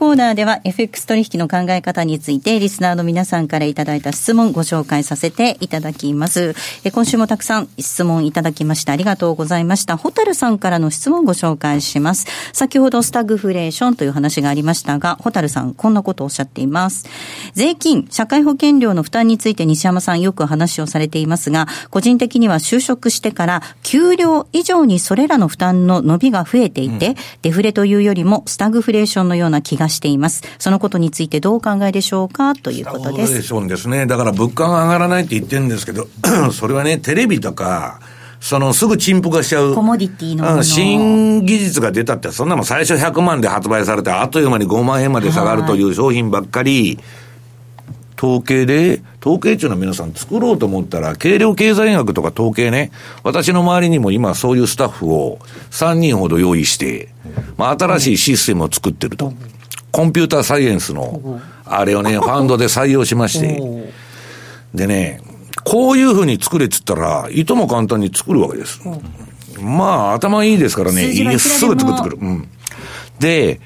[0.02, 6.56] コーナーでは FX 取引の考え方についてリスナーの皆さんからいただいた質問ご紹介させていただきます。
[6.84, 9.96] え今週もたくさん質問いただきましてありがとうございました。
[9.96, 12.26] ホタルさんからの質問ご紹介します。
[12.52, 17.06] 先ほどスタグフレーションという話がありましたが、ホタルさんこんなことをおっしゃっています。
[17.54, 30.44] 税金、社会保険料の負担について西山さんよく話をされていますが、個人的には就職してから給料以上にそれらの負担の伸びが増えていて、うん、デフレというよりもスタグフレーションのような気がしています。
[30.60, 33.34] そのことについてどうお考えでしょうかということです。
[33.34, 34.06] でしょうですね。
[34.06, 36.08] だから物価が上がらないって言ってるんですけど、
[36.54, 38.00] それはね、テレビとか、
[38.40, 39.76] そのすぐ陳腐化しちゃう。
[39.76, 46.98] コモディティの新技術が出たって、そんなもん最初100万で発売されて、あっという間に5万円まで下がるという商品ばっかり、
[48.22, 52.92] 統計で、統計中の皆さん作ろうと思ったら、軽量経済学とか統計ね、
[53.24, 55.40] 私の周りにも今そういうスタッフを
[55.72, 57.10] 3人ほど用意して、
[57.58, 59.34] まあ新しいシステムを作ってると。
[59.92, 63.60] コンピューターサイエンスの、あれをね、 ファンドで採用しまして、
[64.76, 65.20] でね、
[65.64, 68.82] こういうふうに作れっつったら、いとも簡単に作るわけです。
[69.60, 72.18] まあ、頭いいですからね、すぐ作ってくる。
[72.22, 72.48] うん。
[73.20, 73.60] で、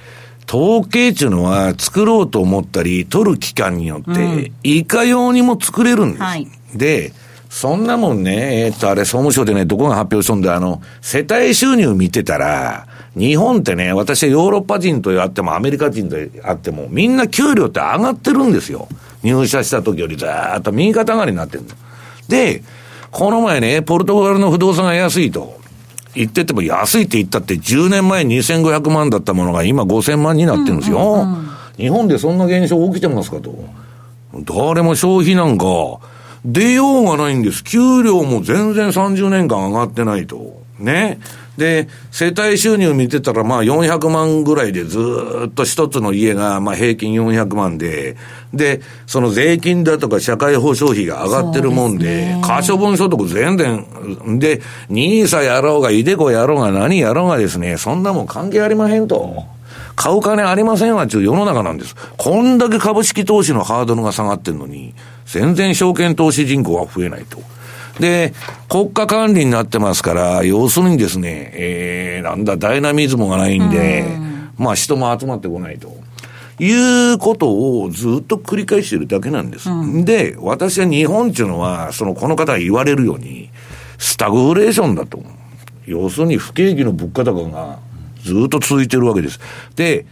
[0.47, 6.23] 統計っていうのは作ろうと思ったり、取る期間によって、いかようにも作れるんです。
[6.23, 7.13] はい、で、
[7.49, 12.85] そんなもんね、えー、っと、あれ、総務省でね、どこが発表しとんで、あの、世帯収入見てたら、
[13.17, 18.87] 日本ってね、私はヨーロッパ人とあってもアメリカ人とあっても、みんな給料って上がってるんですよ。
[19.23, 21.63] 入社した時よりずーっと右肩上がりになってる
[22.27, 22.61] で、
[23.09, 25.57] この前ね、ポルトガルの不動産が安いと。
[26.15, 30.97] 言ってても安いって言ったって10年前2500万だったものが今5000万になってるんですよ。
[30.97, 31.47] うんうんうん、
[31.77, 33.53] 日本でそんな現象起きてますかと。
[34.33, 35.65] 誰も消費なんか
[36.43, 37.63] 出ようがないんです。
[37.63, 40.61] 給料も全然30年間上がってないと。
[40.79, 41.19] ね。
[41.57, 44.99] で、世帯収入見てたら、まあ400万ぐらいでず
[45.47, 48.17] っと一つの家が、まあ平均400万で、
[48.53, 59.43] で、その税金だとか社会保障費が上がってるもんで、可処分所得全然、で、ニーサやろうが、イデコやろうが、何やろうがですね、そんなもん関係ありまへんと。
[59.95, 61.95] 買う金ありませんわっていう世の中なんです。
[62.17, 64.93] こんだけ株式投資のハードルが下がってるのに、
[65.25, 67.39] 全然証券投資人口は増えないと。
[67.99, 68.33] で、
[68.69, 74.05] 国家管理になってますから、要するにですね、えー、なんだ、ダイナミズムがないんで、
[74.57, 75.95] まあ人も集まってこないと。
[76.57, 79.69] いうことをずっと繰り返してるだけなんです。
[79.69, 83.49] うん、で、私は日本っていうのは、その、この方が言われるように、
[83.97, 85.21] スタグフレーションだと。
[85.85, 87.79] 要するに不景気の物価高が
[88.23, 89.39] ずっと続いてるわけです。
[89.75, 90.05] で、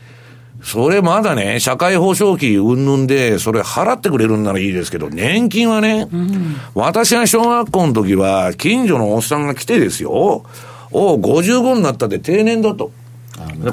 [0.64, 10.46] それまだね、社会保障費云々で、それ払ってくれるんならいいですけど、年金はね、うん、私が小学校の時は、近所のおっさんが来てですよ、
[10.92, 12.92] お55になったで定年だと。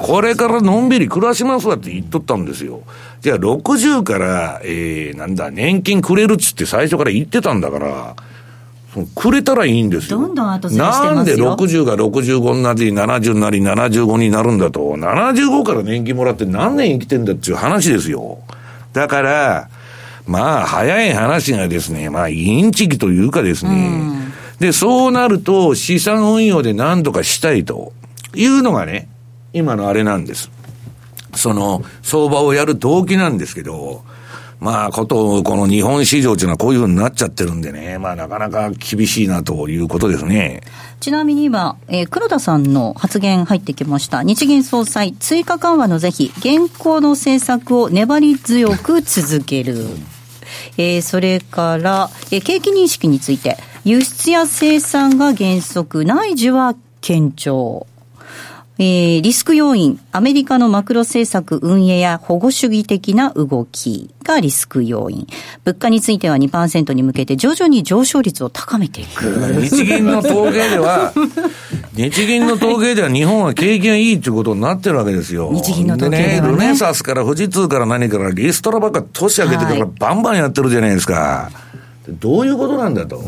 [0.01, 2.81] これからのんびり暮らしますわって言っとったんですよ。
[3.21, 8.15] じゃあ60から、えー、なんだ、年金くれるっつって最初から言ってたんだから、
[9.15, 10.19] くれたらいいんですよ。
[10.19, 18.39] どんどん後ずらしてなんで60が65になり、70になり、75になるんだと、75から年金もらって何年生きてんだっていう話ですよ。
[18.93, 19.69] だから、
[20.27, 24.01] まあ、早い話がですね、まあ、インチキというかですね、
[24.59, 27.93] で、そうなると、資産運用で何とかしたいと
[28.35, 29.07] いうのがね、
[29.53, 30.51] 今のあれなんです。
[31.33, 34.03] その、相場をやる動機なんですけど、
[34.61, 40.61] まあ、こと、この日本市場っていうのはこういうふうになっちゃってるんでね、まあ、なかなか厳しいなということですね。
[40.99, 44.21] ちなみに今、えー、黒田さんの発言入ってきました。
[44.21, 49.87] 日銀総裁、追加緩和の是非、現行の政策を粘り強く続ける。
[50.77, 57.87] えー、それから、えー、景気認識について、輸出や生産が原則、内需は堅調。
[58.83, 65.27] えー、リスク要因、アメリカのマクロ政策運営や保護主義的な動きがリスク要因。
[65.63, 69.21] 物価については2%に向けて徐々に上昇率を高めていく。
[69.61, 71.13] 日銀の統計では、
[71.93, 75.51] 日銀の統計では日本は景気がいいということになってるわけですよ。
[75.53, 81.51] 日銀の統計では、ね、ね、ルネサスから富士通から何からリストラばっか年明けてからバンバンやってるじゃないですか。
[82.09, 83.21] どういうことなんだと。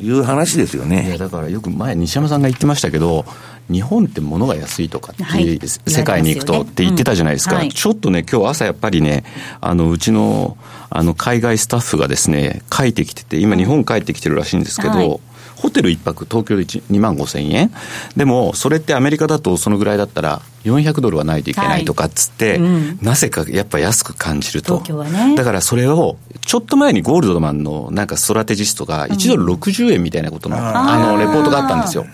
[0.00, 1.08] いう話ですよね。
[1.08, 3.24] いや、だからよく前、西山さんが言ってましたけど、
[3.70, 7.60] 日本って物が安いとかって、はい、世界に行くとって言ってたじゃないですか、うん。
[7.60, 9.24] はい、ちょっとね、今日朝やっぱりね、
[9.60, 10.56] あのうちの
[10.90, 15.20] あの海外スタッフがですね、帰ってきてて、今、日本帰ってきてるらしいんですけど、はい
[15.60, 17.72] ホテル1泊東京で2万5千円？
[18.16, 22.58] でもそれってアメリカだとそのぐらいだったら400ドルはないといけないとかっつって、はい。
[22.60, 26.16] うん、なぜかやっぱ安く感じると、ね、だからそれを
[26.46, 32.06] ちょっと前にゴールドマンのなんかストラテジストが1ドル60円みたいなことの,、あのレポートがあったんですよ。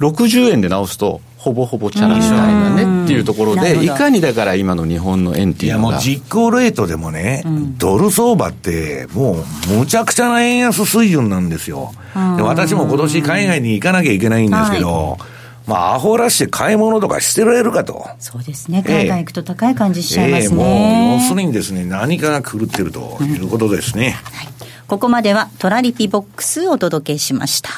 [0.00, 5.88] 60円で直すとほぼほぼチャラみたいなねっていうところで、いかにだから今の日本の円っていうのが。
[5.88, 9.38] いやもう実行レートでもね、うん、ドル相場っても
[9.70, 11.92] うむちゃくちゃな円安水準なんですよ。
[12.36, 15.18] で私も今年海外に行かなきゃいけないんですけど、はい
[15.66, 18.06] まあ、アホらして買い物とかしてられるかと。
[18.18, 18.82] そうですね。
[18.82, 20.62] 海外行くと高い感じしちゃいますね。
[20.62, 24.06] えー、もう、要するにですね、何かが狂ってるということですね。
[24.06, 24.48] うんはい、
[24.88, 27.70] ここまではトラリピボックスをお届けしました。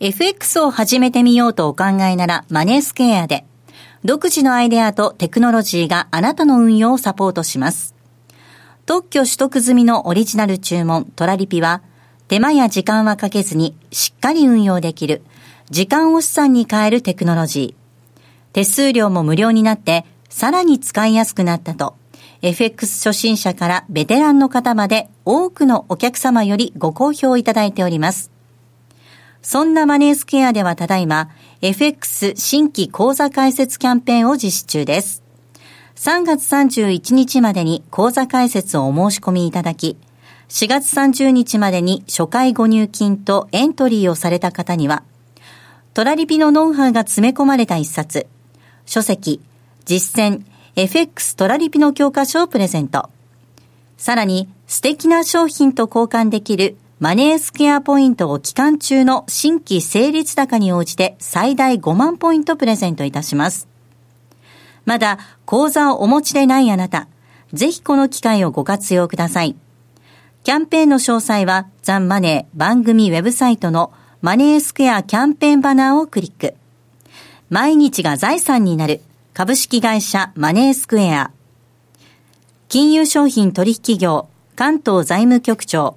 [0.00, 3.44] FX を始めてみようとお考えならマネースケアで、
[4.04, 7.96] 独自のアイデアとテクノロジーがあなたの運用をサポートします。
[8.86, 11.82] 特許取得済みのオリジナル注文トラリピは、
[12.28, 15.22] 手間や時間はかけずにしっかり運用できる、
[15.68, 18.52] 時間を資産に変えるテクノロジー。
[18.52, 21.96] 手数料も無料になって、さらに使いやすくなったと、
[22.42, 28.37] FX 初心者からベテランの方まで多くのお客様よりご好評いただいております。
[29.42, 31.30] そんなマネースケアではただいま、
[31.62, 35.22] FX 新規講座開設キャンペーンを実施中です。
[35.96, 39.96] 3月31日までに講座開設をお申し込みいただき、
[40.48, 45.02] 4月30日までに初回ご入金とエントリーをされた方には、
[45.94, 48.26] トラリピのノウハウが詰め込まれた一冊、
[48.86, 49.40] 書籍、
[49.84, 50.42] 実践、
[50.76, 53.10] FX トラリピの教科書をプレゼント。
[53.96, 63.68] さらに、素敵な商品と交換できるマネースケアポイントを期間中の新規成立高に応じて最大5万ポイントプレゼントいたします。
[64.84, 67.06] まだ口座をお持ちでないあなた、
[67.52, 69.54] ぜひこの機会をご活用ください。
[70.42, 76.56] キャンペーンの詳細はザンマネー番組ウェブサイトのマネースクエアキャンペーンバナーをクリック。
[77.48, 79.02] 毎日が財産になる
[79.34, 81.30] 株式会社マネースクエア。
[82.68, 85.96] 金融商品取引業関東財務局長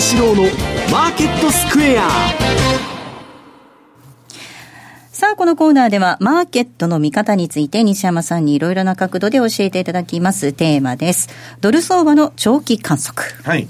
[0.00, 0.42] 西山幸四郎の
[0.90, 2.08] マーケットスクエア
[5.12, 11.28] さあ、このコーナーでは、マーケットの見方について、西山さんにいろいろな角度で教えていただきますテーマです。
[11.60, 13.28] ドル相場の長期観測。
[13.44, 13.68] はい。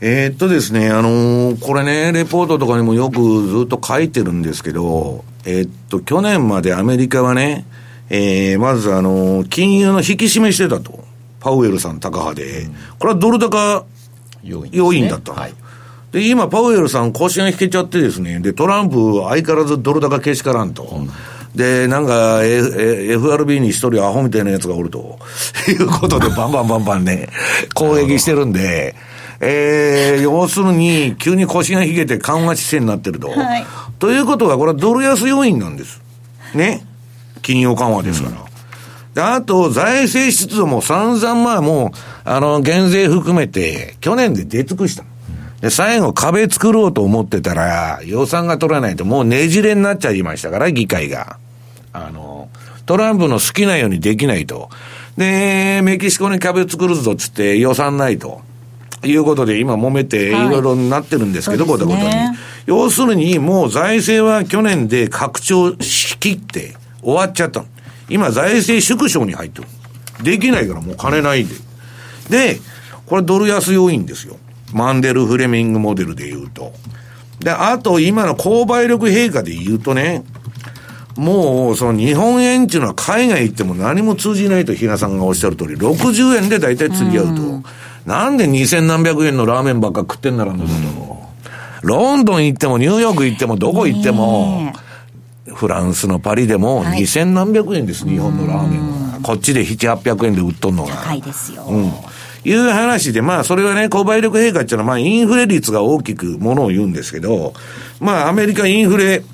[0.00, 7.66] えー、っとですね、あのー、これね、レポートとかにもよくずっと書いてるんですけど、えー、っと、去年までアメリカはね、
[8.08, 11.04] えー、まずあのー、金融の引き締めしてたと。
[11.40, 12.66] パウエルさん高派で。
[12.98, 13.84] これはドル高
[14.48, 15.54] 要因,、要因だった、はい、
[16.12, 20.82] で、今、パウエルさん、腰が引けちゃってですね、で、トランプ、相変わらずドル高けしからんと。
[20.84, 21.10] うん
[21.54, 25.18] で、なんか、F、FRB に一人アホみたいなやつがおると、
[25.68, 27.30] いうことで、バンバンバンバンね、
[27.74, 28.94] 攻撃してるんで、
[29.40, 33.30] えー、要するに、急に腰が引けて緩和姿勢になってると。
[33.30, 33.66] はい、
[33.98, 36.00] ということは、これはドル安要因なんです。
[36.54, 36.84] ね。
[37.42, 38.36] 金融緩和ですから。
[38.42, 38.47] うん
[39.18, 41.90] で、あと、財政出動も散々まあもう、
[42.24, 45.02] あの、減税含めて、去年で出尽くした。
[45.60, 51.36] で、最後壁作ろうと思ってたら、予算が取らないともうねじれになっちゃいましたから、議会が。
[51.92, 52.48] あの、
[52.86, 54.70] トランプの好きなようにできないと。
[55.16, 58.42] で、メキシコに壁作るぞっつって予算ないと。
[59.02, 62.14] いうことで今揉めていろいろなってるんですけど、はい、こういったことに。
[62.66, 67.64] 要するにもう財政は去年で拡張しきって終わっちゃった
[68.08, 69.68] 今財政縮小に入ってる。
[70.22, 71.54] できないからもう金ないんで。
[72.30, 72.60] で、
[73.06, 74.36] これドル安要因ですよ。
[74.72, 76.72] マンデル・フレミングモデルで言うと。
[77.40, 80.24] で、あと今の購買力陛下で言うとね、
[81.16, 87.42] もう、その日本円っていうのは海外行っても何も通じないと比嘉さんがおっしゃる通り、60円で大体釣り合うと。
[87.42, 87.62] う
[88.06, 90.70] なんで2000何百円のラーメンばっか食ってんならんだと。
[91.82, 94.72] ロンドン行ってもニューヨーク行ってもどこ行っても、
[95.58, 98.80] フランスのパリでも2000何百円です、はい、日本のラーメン
[99.12, 99.20] は。
[99.24, 100.94] こっちで7、800円で売っとんのが。
[100.94, 101.64] 高いですよ。
[101.64, 101.92] うん。
[102.44, 107.54] いう話で、まあ、それはね、購買力陛下っていうのは、まあ、インフレ率が大きくものを言うんですけど、
[107.98, 109.24] まあ、アメリカインフレ、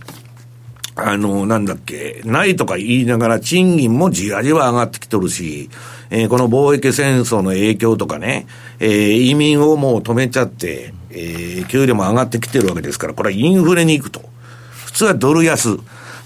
[0.97, 5.69] あの、なんだっけ、ないとか言いながら賃金もじわじわ上がってきとるし、
[6.09, 8.47] えー、この貿易戦争の影響とかね、
[8.81, 14.23] えー、移民をもう止めちゃって、えー、給料も上がってきてるわけですから、これはインフレに行くと。
[14.87, 15.79] 普通はドル安。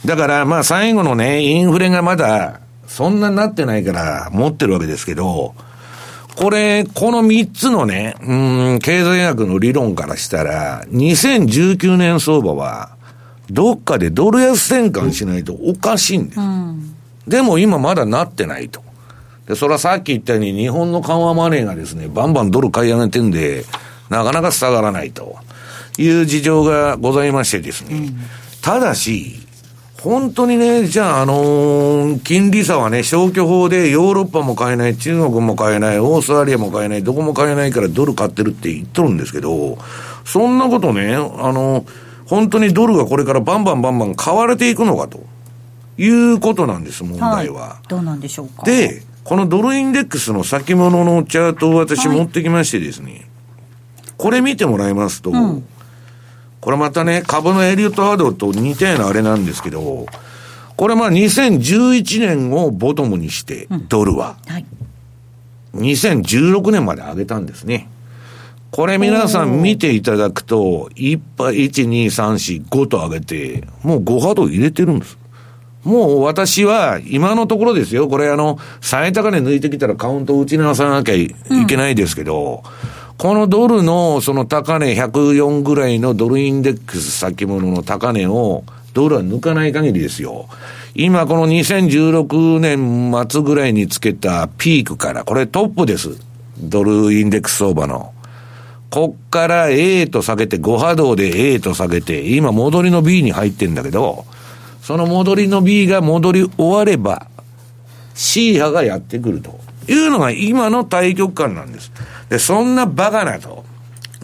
[0.04, 5.54] だから、まあ最後のね、インフレがまだ、そんなになってないから持ってるわけですけど、
[6.36, 12.96] これ、この3つのね、うん、経済学の理論からしたら、2019年相場は、
[13.50, 16.40] どっかでドル安転換しないとおかしいんです。
[16.40, 16.94] うん、
[17.26, 18.82] でも今まだなってないと。
[19.46, 23.64] で、それはさっき言ったように日本の緩和マネーがですね、バンバンドル買い上げてんで、
[24.10, 25.36] なかなか下がらないと
[25.96, 27.96] いう事情がございましてですね。
[27.96, 28.16] うん、
[28.62, 29.47] ただし、
[30.02, 39.76] 本当にね、じゃあ、あのー、金利差はね、消去法でヨーロッパも買えない、中国も買えない、オーストラリアも買えない、どこも買えないからドル買ってるって言っとるんですけど、
[40.24, 41.84] そんなことね、あのー、
[42.26, 45.26] 本当にドルがこれからバンバンバンバン買われていくのかと
[45.96, 47.60] いうことなんです、問題は。
[47.60, 48.62] はい、どうなんでしょうか。
[48.64, 53.24] で、このドルインデックスの先物のチャートを私持ってきましてですね、はい、
[54.16, 55.66] これ見てもらいますと、うん
[56.60, 60.06] これまたね、株のエリオットハードと似たようなあれなんですけど、
[60.76, 64.66] これまあ2011年をボトムにして、ドルは、はい、
[65.74, 67.88] 2016年まで上げたんですね。
[68.70, 75.16] これ皆さん見ていただくと、1波、1、2、3、4、5と上げて、もう5波動入れてるんです。
[75.84, 78.08] もう私は、今のところですよ。
[78.08, 81.34] これあの、最高値抜いてきたらカウントを打ち直さなきゃい
[81.66, 88.62] けないですけど、うんこのドルのその高値104ぐらいのドルインデックス先物の高値を
[88.94, 90.48] ドルは抜かない限りですよ。
[90.94, 96.10] 今この2016年末ぐらいにつけたピークから、これトップです。
[96.60, 98.12] ドルインデックス相場の。
[98.88, 104.26] こっから A と下げて、5波動で A と下げて、今戻りの B に入ってんだけど、
[104.80, 107.26] その戻りの B が戻り終われば、
[108.14, 109.58] C 波がやってくると
[109.88, 111.90] いうのが今の対局感なんです。
[112.28, 113.64] で、そんなバカなと。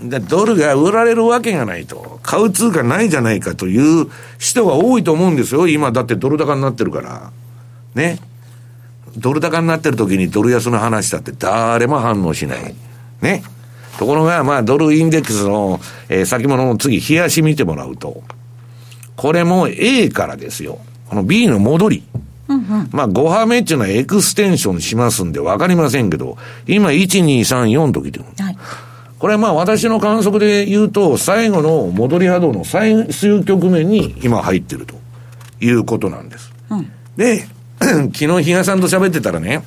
[0.02, 2.20] で、ドルが売られるわけがないと。
[2.22, 5.68] 買う通貨ないじゃないかという人が多いと思うんですよ。
[5.68, 7.32] 今だってドル高になってるから。
[7.94, 8.18] ね。
[9.16, 12.74] ドル高になってる時にドル安の話だって誰も反応しない。
[13.22, 13.42] ね。
[13.98, 18.22] ところが、まあ、ドルインデックスの、えー、先物の次、冷やし見てもらうと、
[19.16, 20.78] これも A からですよ。
[21.08, 22.02] この B の戻り。
[22.48, 26.36] うんうん、まあ、5波目っていうのはエクステンションしますんで分かりませんけど、
[26.66, 28.24] 今、1、2、3、4と来てる。
[28.38, 28.58] はい。
[29.18, 34.96] これはまあ私の観測で言うと、最後の戻り波動の最終局面に今入ってると
[35.60, 36.52] いうことなんです。
[36.68, 37.46] うん、で、
[37.80, 39.64] 昨日比嘉さんと喋ってたらね、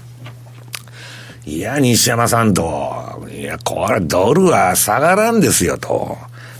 [1.48, 6.18] いや、西山さんと、いや、これドルは下がらんですよと。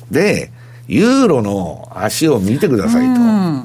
[0.10, 0.50] で、
[0.88, 3.22] ユーロの足を見てくださいと。
[3.22, 3.64] うん、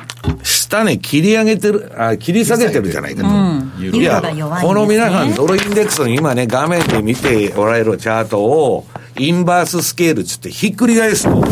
[0.73, 3.29] 下ね、切り上げてる、あ、切り下げてるじゃないかと。
[3.29, 4.23] うん、いや、
[4.63, 8.87] この皆さん、ドルインデックスの今ね、画面で見ておられるチャートを、
[9.19, 11.45] インバーススケールつってひっくり返すと、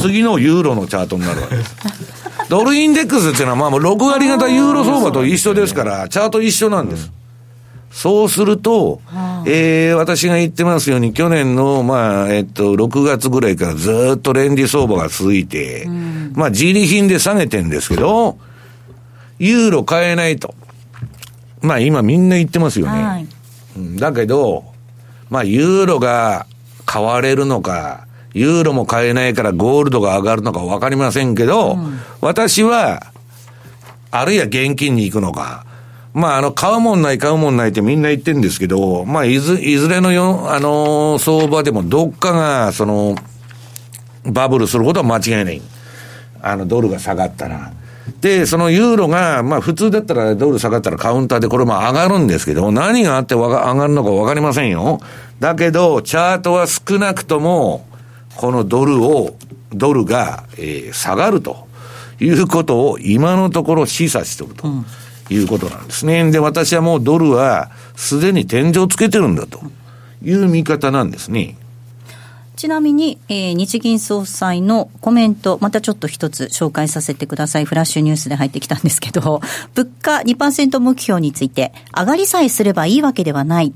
[0.00, 1.76] 次のユーロのチャートになるわけです。
[2.50, 7.10] ドルインデックスっていうのは、まあ、6割型ユーロ相場と一緒ですから、チャート一緒なんです。
[7.90, 9.00] そうすると、
[9.46, 18.38] えー、私が言ってますように、去年の、まあ、えっと、6月ぐらいからずっとレンジ相場が続いて、うん、まあ、自利品で下げてんですけど、
[19.38, 20.54] ユーロ買えないと。
[21.62, 23.02] まあ、今みんな言ってますよね。
[23.02, 23.26] はい、
[23.96, 24.64] だけど、
[25.30, 26.46] まあ、ユーロが
[26.84, 33.12] 買われるのか、ユーロも買えないからゴールドが上がるのかわかりませんけど、うん、私は、
[34.10, 35.66] あるいは現金に行くのか、
[36.14, 43.16] まあ、あの、買うもんない、買うもんないってみんな言ってるんですけど、まあ、いず、いずれのよ、あのー、相場でもどっかが、その、
[44.24, 45.62] バブルすることは間違いない。
[46.40, 47.72] あの、ドルが下がったら。
[48.20, 55.00] で、そのユーロが、まあ普通だったらドル下がったらカウンターでこれも上がるんですけど、何があって上がるのかわかりませんよ。
[55.40, 57.86] だけど、チャートは少なくとも、
[58.36, 59.36] このドルを、
[59.72, 61.66] ドルが、えー、下がると
[62.20, 64.68] いうことを今のところ示唆しておると。
[64.68, 64.86] うん
[65.28, 66.30] いうことなんですね。
[66.30, 69.60] で、私はもうドルはすでに天井つけてるんだと
[70.22, 71.56] いう見方なんですね。
[72.56, 77.66] ちなみに、えー、日銀総裁のコメント、またちょっと一つ紹介させてください。
[77.66, 79.42] フラッシュニュースで入ってきたんですけど、
[79.74, 83.74] 物価2%目標について、上がりさえすればいいわけではない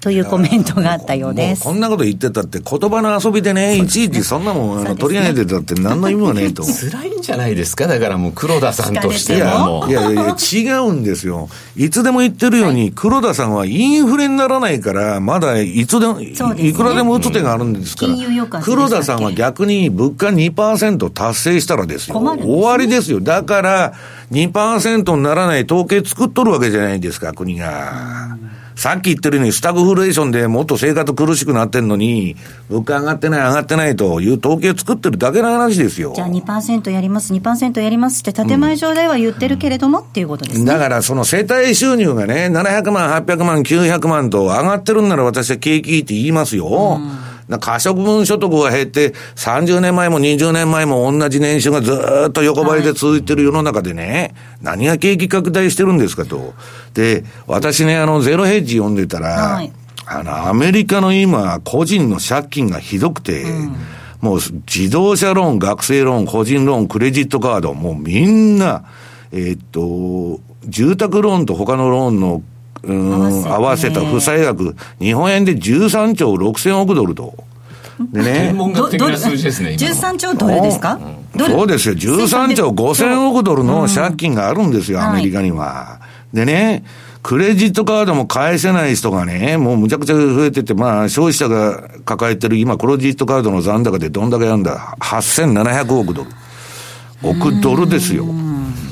[0.00, 1.64] というコメントがあったようです。
[1.64, 6.62] こんなこと言ってたって、言葉の遊びでね、いちいちそんなもん、あの取り上げてたって、何の意味もねえと。
[6.66, 9.86] 辛いんじゃないですか、だからもう黒田さんとしてはも。
[9.88, 11.48] いやいやいや、違うんですよ。
[11.76, 23.20] いつでも言ってるように、黒田さんはインフレにならないから、まだいつでも、いくらでも打つ手があるんですから、黒田さんは逆に物価2%達成したらですよ、終わりですよ。
[23.20, 23.92] だから、
[24.30, 28.36] 2%にならない統計作っとるわけじゃないですか、国が。
[28.78, 32.36] さっき言ってるように、スタグフレーションでもっと生活苦しくなってんのに、
[32.68, 36.12] 物価上がってない、上がってないという統計作ってるだけの話ですよ。
[36.14, 40.64] じゃあ2%やります、2%やりますって、建前上では言ってるけれども、うん、っていうことですね。
[40.64, 47.00] だから、その世帯収入がね、700万、800万、900万と上がってるんなら私は景気いいって言いますよ。
[47.00, 51.92] うん可処分所得が減って、30年前も20年前も同じ年収がず
[52.28, 56.52] っと横ばいで続いてる世の中でね、はい、何が景気拡大してるんですかと。
[56.92, 59.72] で、私ね、あの、ゼロヘッジ読んでたら、はい、
[60.06, 63.76] あの、アメリカの今、個人の借金がひどくて、うん
[64.20, 68.84] もう自動車ローン、学生ローン、個人ローン、クレジットカード、もうみんな、
[69.30, 72.42] えー、っと、住宅ローンと他のローンの
[72.82, 77.34] うん、合わせた負債額、日本円で13兆6000億ドルと。
[78.12, 78.32] でね。
[78.48, 79.70] 天文学的な数字ですね。
[79.70, 80.98] 13兆ドルですか、
[81.34, 81.94] うん、そうですよ。
[81.94, 86.00] 13兆5000億ドルの借金があるんですよ、アメリカには。
[86.32, 86.84] でね、
[87.22, 96.30] クレジットカードも返せない人がね、もうむちゃくちゃ増えてて、まあ、消費者が抱えてる今、クレジットカードの残高でどんだけやるんだ ?8700 億ドル。
[97.22, 98.26] 億ドルですよ。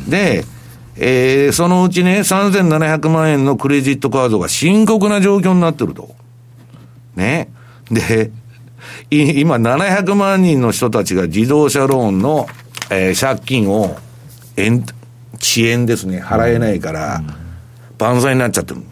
[0.09, 0.45] で、
[0.99, 6.15] えー、そのうちね、3700万円のクレジットカードが深刻な状況になってると。
[7.15, 7.51] ね。
[7.91, 8.31] で、
[9.11, 12.47] 今700万人の人たちが自動車ローンの、
[12.91, 13.97] えー、借金を、
[15.39, 17.23] 遅延ですね、払えないから、
[17.99, 18.83] 万歳になっちゃってる。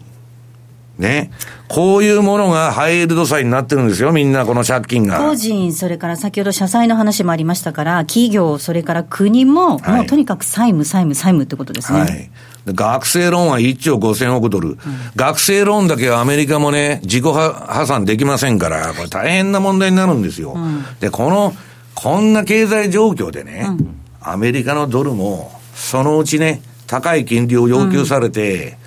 [0.97, 1.31] ね。
[1.67, 5.19] こういうものがハイエールド債になってるんですよ、みんな、この借金が。
[5.19, 11.99] 個人、それから先ほど社債の話もありましたから、企業、それから国も、はい、もうとにかく債務、債務、債務ってことですね。
[11.99, 12.29] はい。
[12.67, 14.77] 学生ローンは1兆5000億ドル、うん、
[15.15, 20.53] 学生ローンだけはアメリカもね、自己破産できませんから、これ大変な問題になるんですよ。
[20.55, 21.53] うん、で、この、
[21.93, 28.77] こんな経済状況でね、うん、アメリカのドルも、そのうちね、高い金利を要求されて、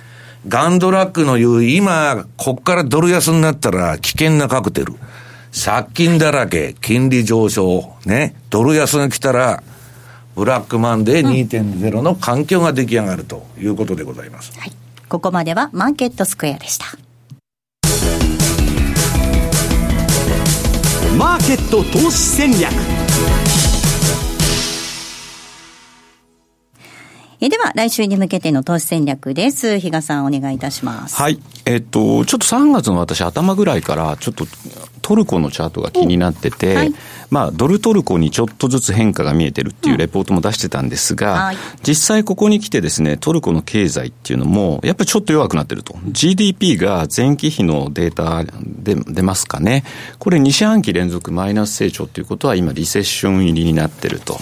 [0.47, 4.93] ガンドラックの言う、今、こっからドル安になったら危険なカクテル。
[5.51, 9.63] 借金だらけ、金利上昇、ね、ドル安が来たら、
[10.35, 14.57] ブラックマンデー2.0の環境が出来上がるということでございます。
[14.57, 14.71] はい。
[15.09, 16.85] ここまではマーケットスクエアでした。
[21.17, 22.71] マーケット投資戦略。
[27.41, 29.79] えでは、来週に向けての投資戦略です。
[29.79, 31.15] 比嘉さん、お願いいたします。
[31.15, 31.39] はい。
[31.63, 34.45] えっと、ちょっと3月の私、頭ぐらいから、ちょっと、
[35.01, 36.93] トルコのチャートが気になってて、はい、
[37.29, 45.97] まあ、ドルトルコにちょっとずつ変化が見えてるっていうレポートも出してたんですが、うんはい、実際ここに来てですね、トルコの経済っていうのも、やっぱりちょっと弱くなってると。
[46.09, 49.85] GDP が前期比のデータで出ますかね。
[50.19, 54.37] これ2四半期連続マイナス成長ということは、今、リセッション入りになってると。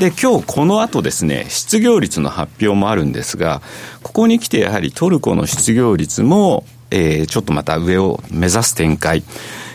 [0.00, 3.60] で、今日この後ですね、失業率の発表もあるんですが、
[4.02, 9.22] ここに来てやはりトルコの失業率も、えー、ちょっとまた上を目指す展開。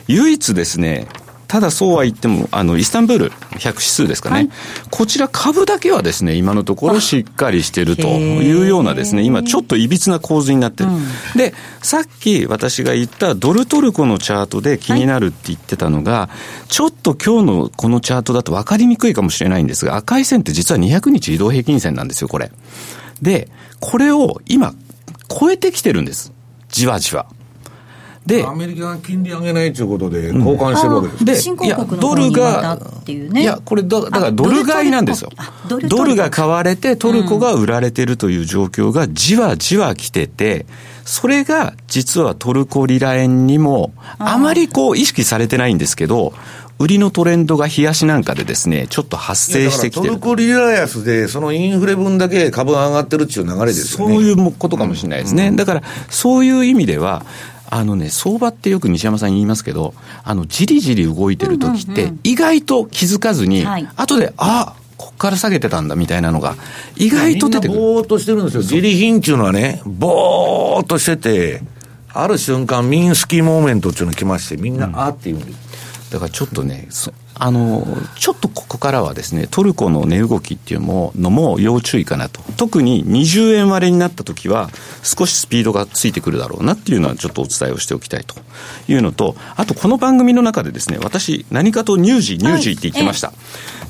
[0.08, 1.06] 唯一ですね、
[1.48, 4.50] ただそうは言っても、あの、イスタンブール100指数ですかね、はい、
[4.90, 10.90] こちら株だけはですね、今のところしっかりしてるというようなですね、今ちょっといびつな構図になってる。
[10.90, 11.04] うん、
[11.36, 16.30] で、さっき私が言ったドルトルコのチャートで気になるって言ってたのが、は
[16.66, 22.52] い、ちょっと今日のこのチャートだと分かりにくいかもしれないんですが、赤い線って実は200日移動平均線なんですよ、これ。
[23.22, 24.74] で、これを今、
[25.28, 26.34] 超えてきてるんです。
[26.70, 27.28] じわじわ。
[28.26, 35.30] で、アメリカが金利上げないということで、交換してるわけです、うん、で、いや、ドルが、いや、これだ、だからドル買いなんですよ。
[35.68, 40.66] ドルドルが買われて、トルコが売られてるという状況がじわじわ来てて、
[41.04, 46.34] それが実はトルコリラ円にも、あまりこう意識されてないんですけど、
[46.78, 54.16] 売りのトレンドが冷やしなんかでですね、ちょっと発生してきてトルコリラ安で、そのインフレ分だけ株が上がってるっていう流れですよね。
[54.16, 55.50] そういうことかもしれないですね。
[55.50, 57.26] うん、だから、そういう意味では、
[57.70, 59.94] あのね、相場ってよく西山さん言いますけど、
[60.24, 66.56] あの、じりじり動いてる時って、意外と気づかずに、後で、あこっから下げてたんだみたいなのが、
[66.96, 67.80] 意外と出てくる。
[67.80, 68.64] ぼーっとしてるんですよ。
[68.64, 71.62] じり品っていうのはね、ぼーっとしてて、
[72.14, 75.65] ある瞬間、ミンスキーモーメントっていうのが来まして、みんな、あって言うんです。
[76.16, 76.88] だからちょっとね、
[77.34, 77.86] あの、
[78.18, 82.40] ちょっとここからはですね、トルコの値動きっていうのも要注意かなと。
[82.56, 84.70] 特に20円割れになった時は、
[85.04, 88.36] 少しスピードがついてくるだろうなっていうのはちょっとお伝えをしておきたいと
[88.88, 93.28] いうのと、あとこの番組の中でですね、私、何かと乳児、乳児って言ってました。
[93.28, 93.34] は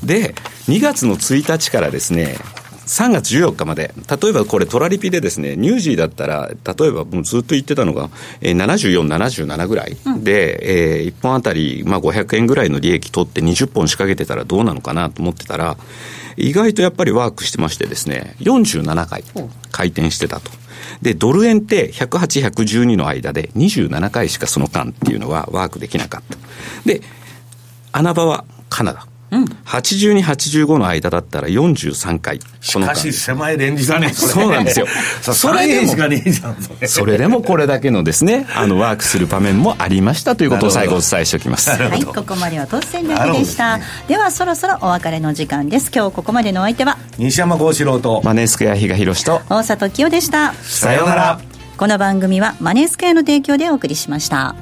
[0.02, 0.34] い、で、
[0.66, 2.38] 2月の1日からですね、
[2.86, 8.10] 3月14日まで、例えばこれ、トラリピでですね、ニュージーだったら、例えばもうずっと言ってたのが、
[8.40, 15.76] えー、74、77ぐらいで、うん、えー、1本あたり、まあ、500円ぐらいの利益取って20本仕掛けてたらどうなのかなと思ってたら、
[16.36, 19.24] 意外とやっぱりワークしてましてですね、47回
[19.72, 20.50] 回転してたと。
[21.02, 26.38] で、ドル円って108、112の間で27回しかその間っていうのはワークできなかった。
[26.84, 27.00] で、
[27.90, 29.06] 穴場はカナダ。
[29.30, 32.40] うん、82、85の間だったら43回。
[32.60, 34.86] しかし狭いレンジだね、そうなんですよ。
[35.22, 35.88] それでも、
[36.86, 41.70] それでもこれだけのですね、あの、ワークする場面もありましたということを最後お伝えしておきます。
[41.70, 43.80] はい、ここまでは突戦略でした。
[44.06, 45.90] では、そろそろお別れの時間です。
[45.94, 50.54] 今日ここまでのお相手は、西山幸四郎と、マネースクエア比嘉宏と、大里清でした。
[50.62, 51.40] さようなら。
[51.76, 54.54] この番組はマネースクエアの提供でお送りしました。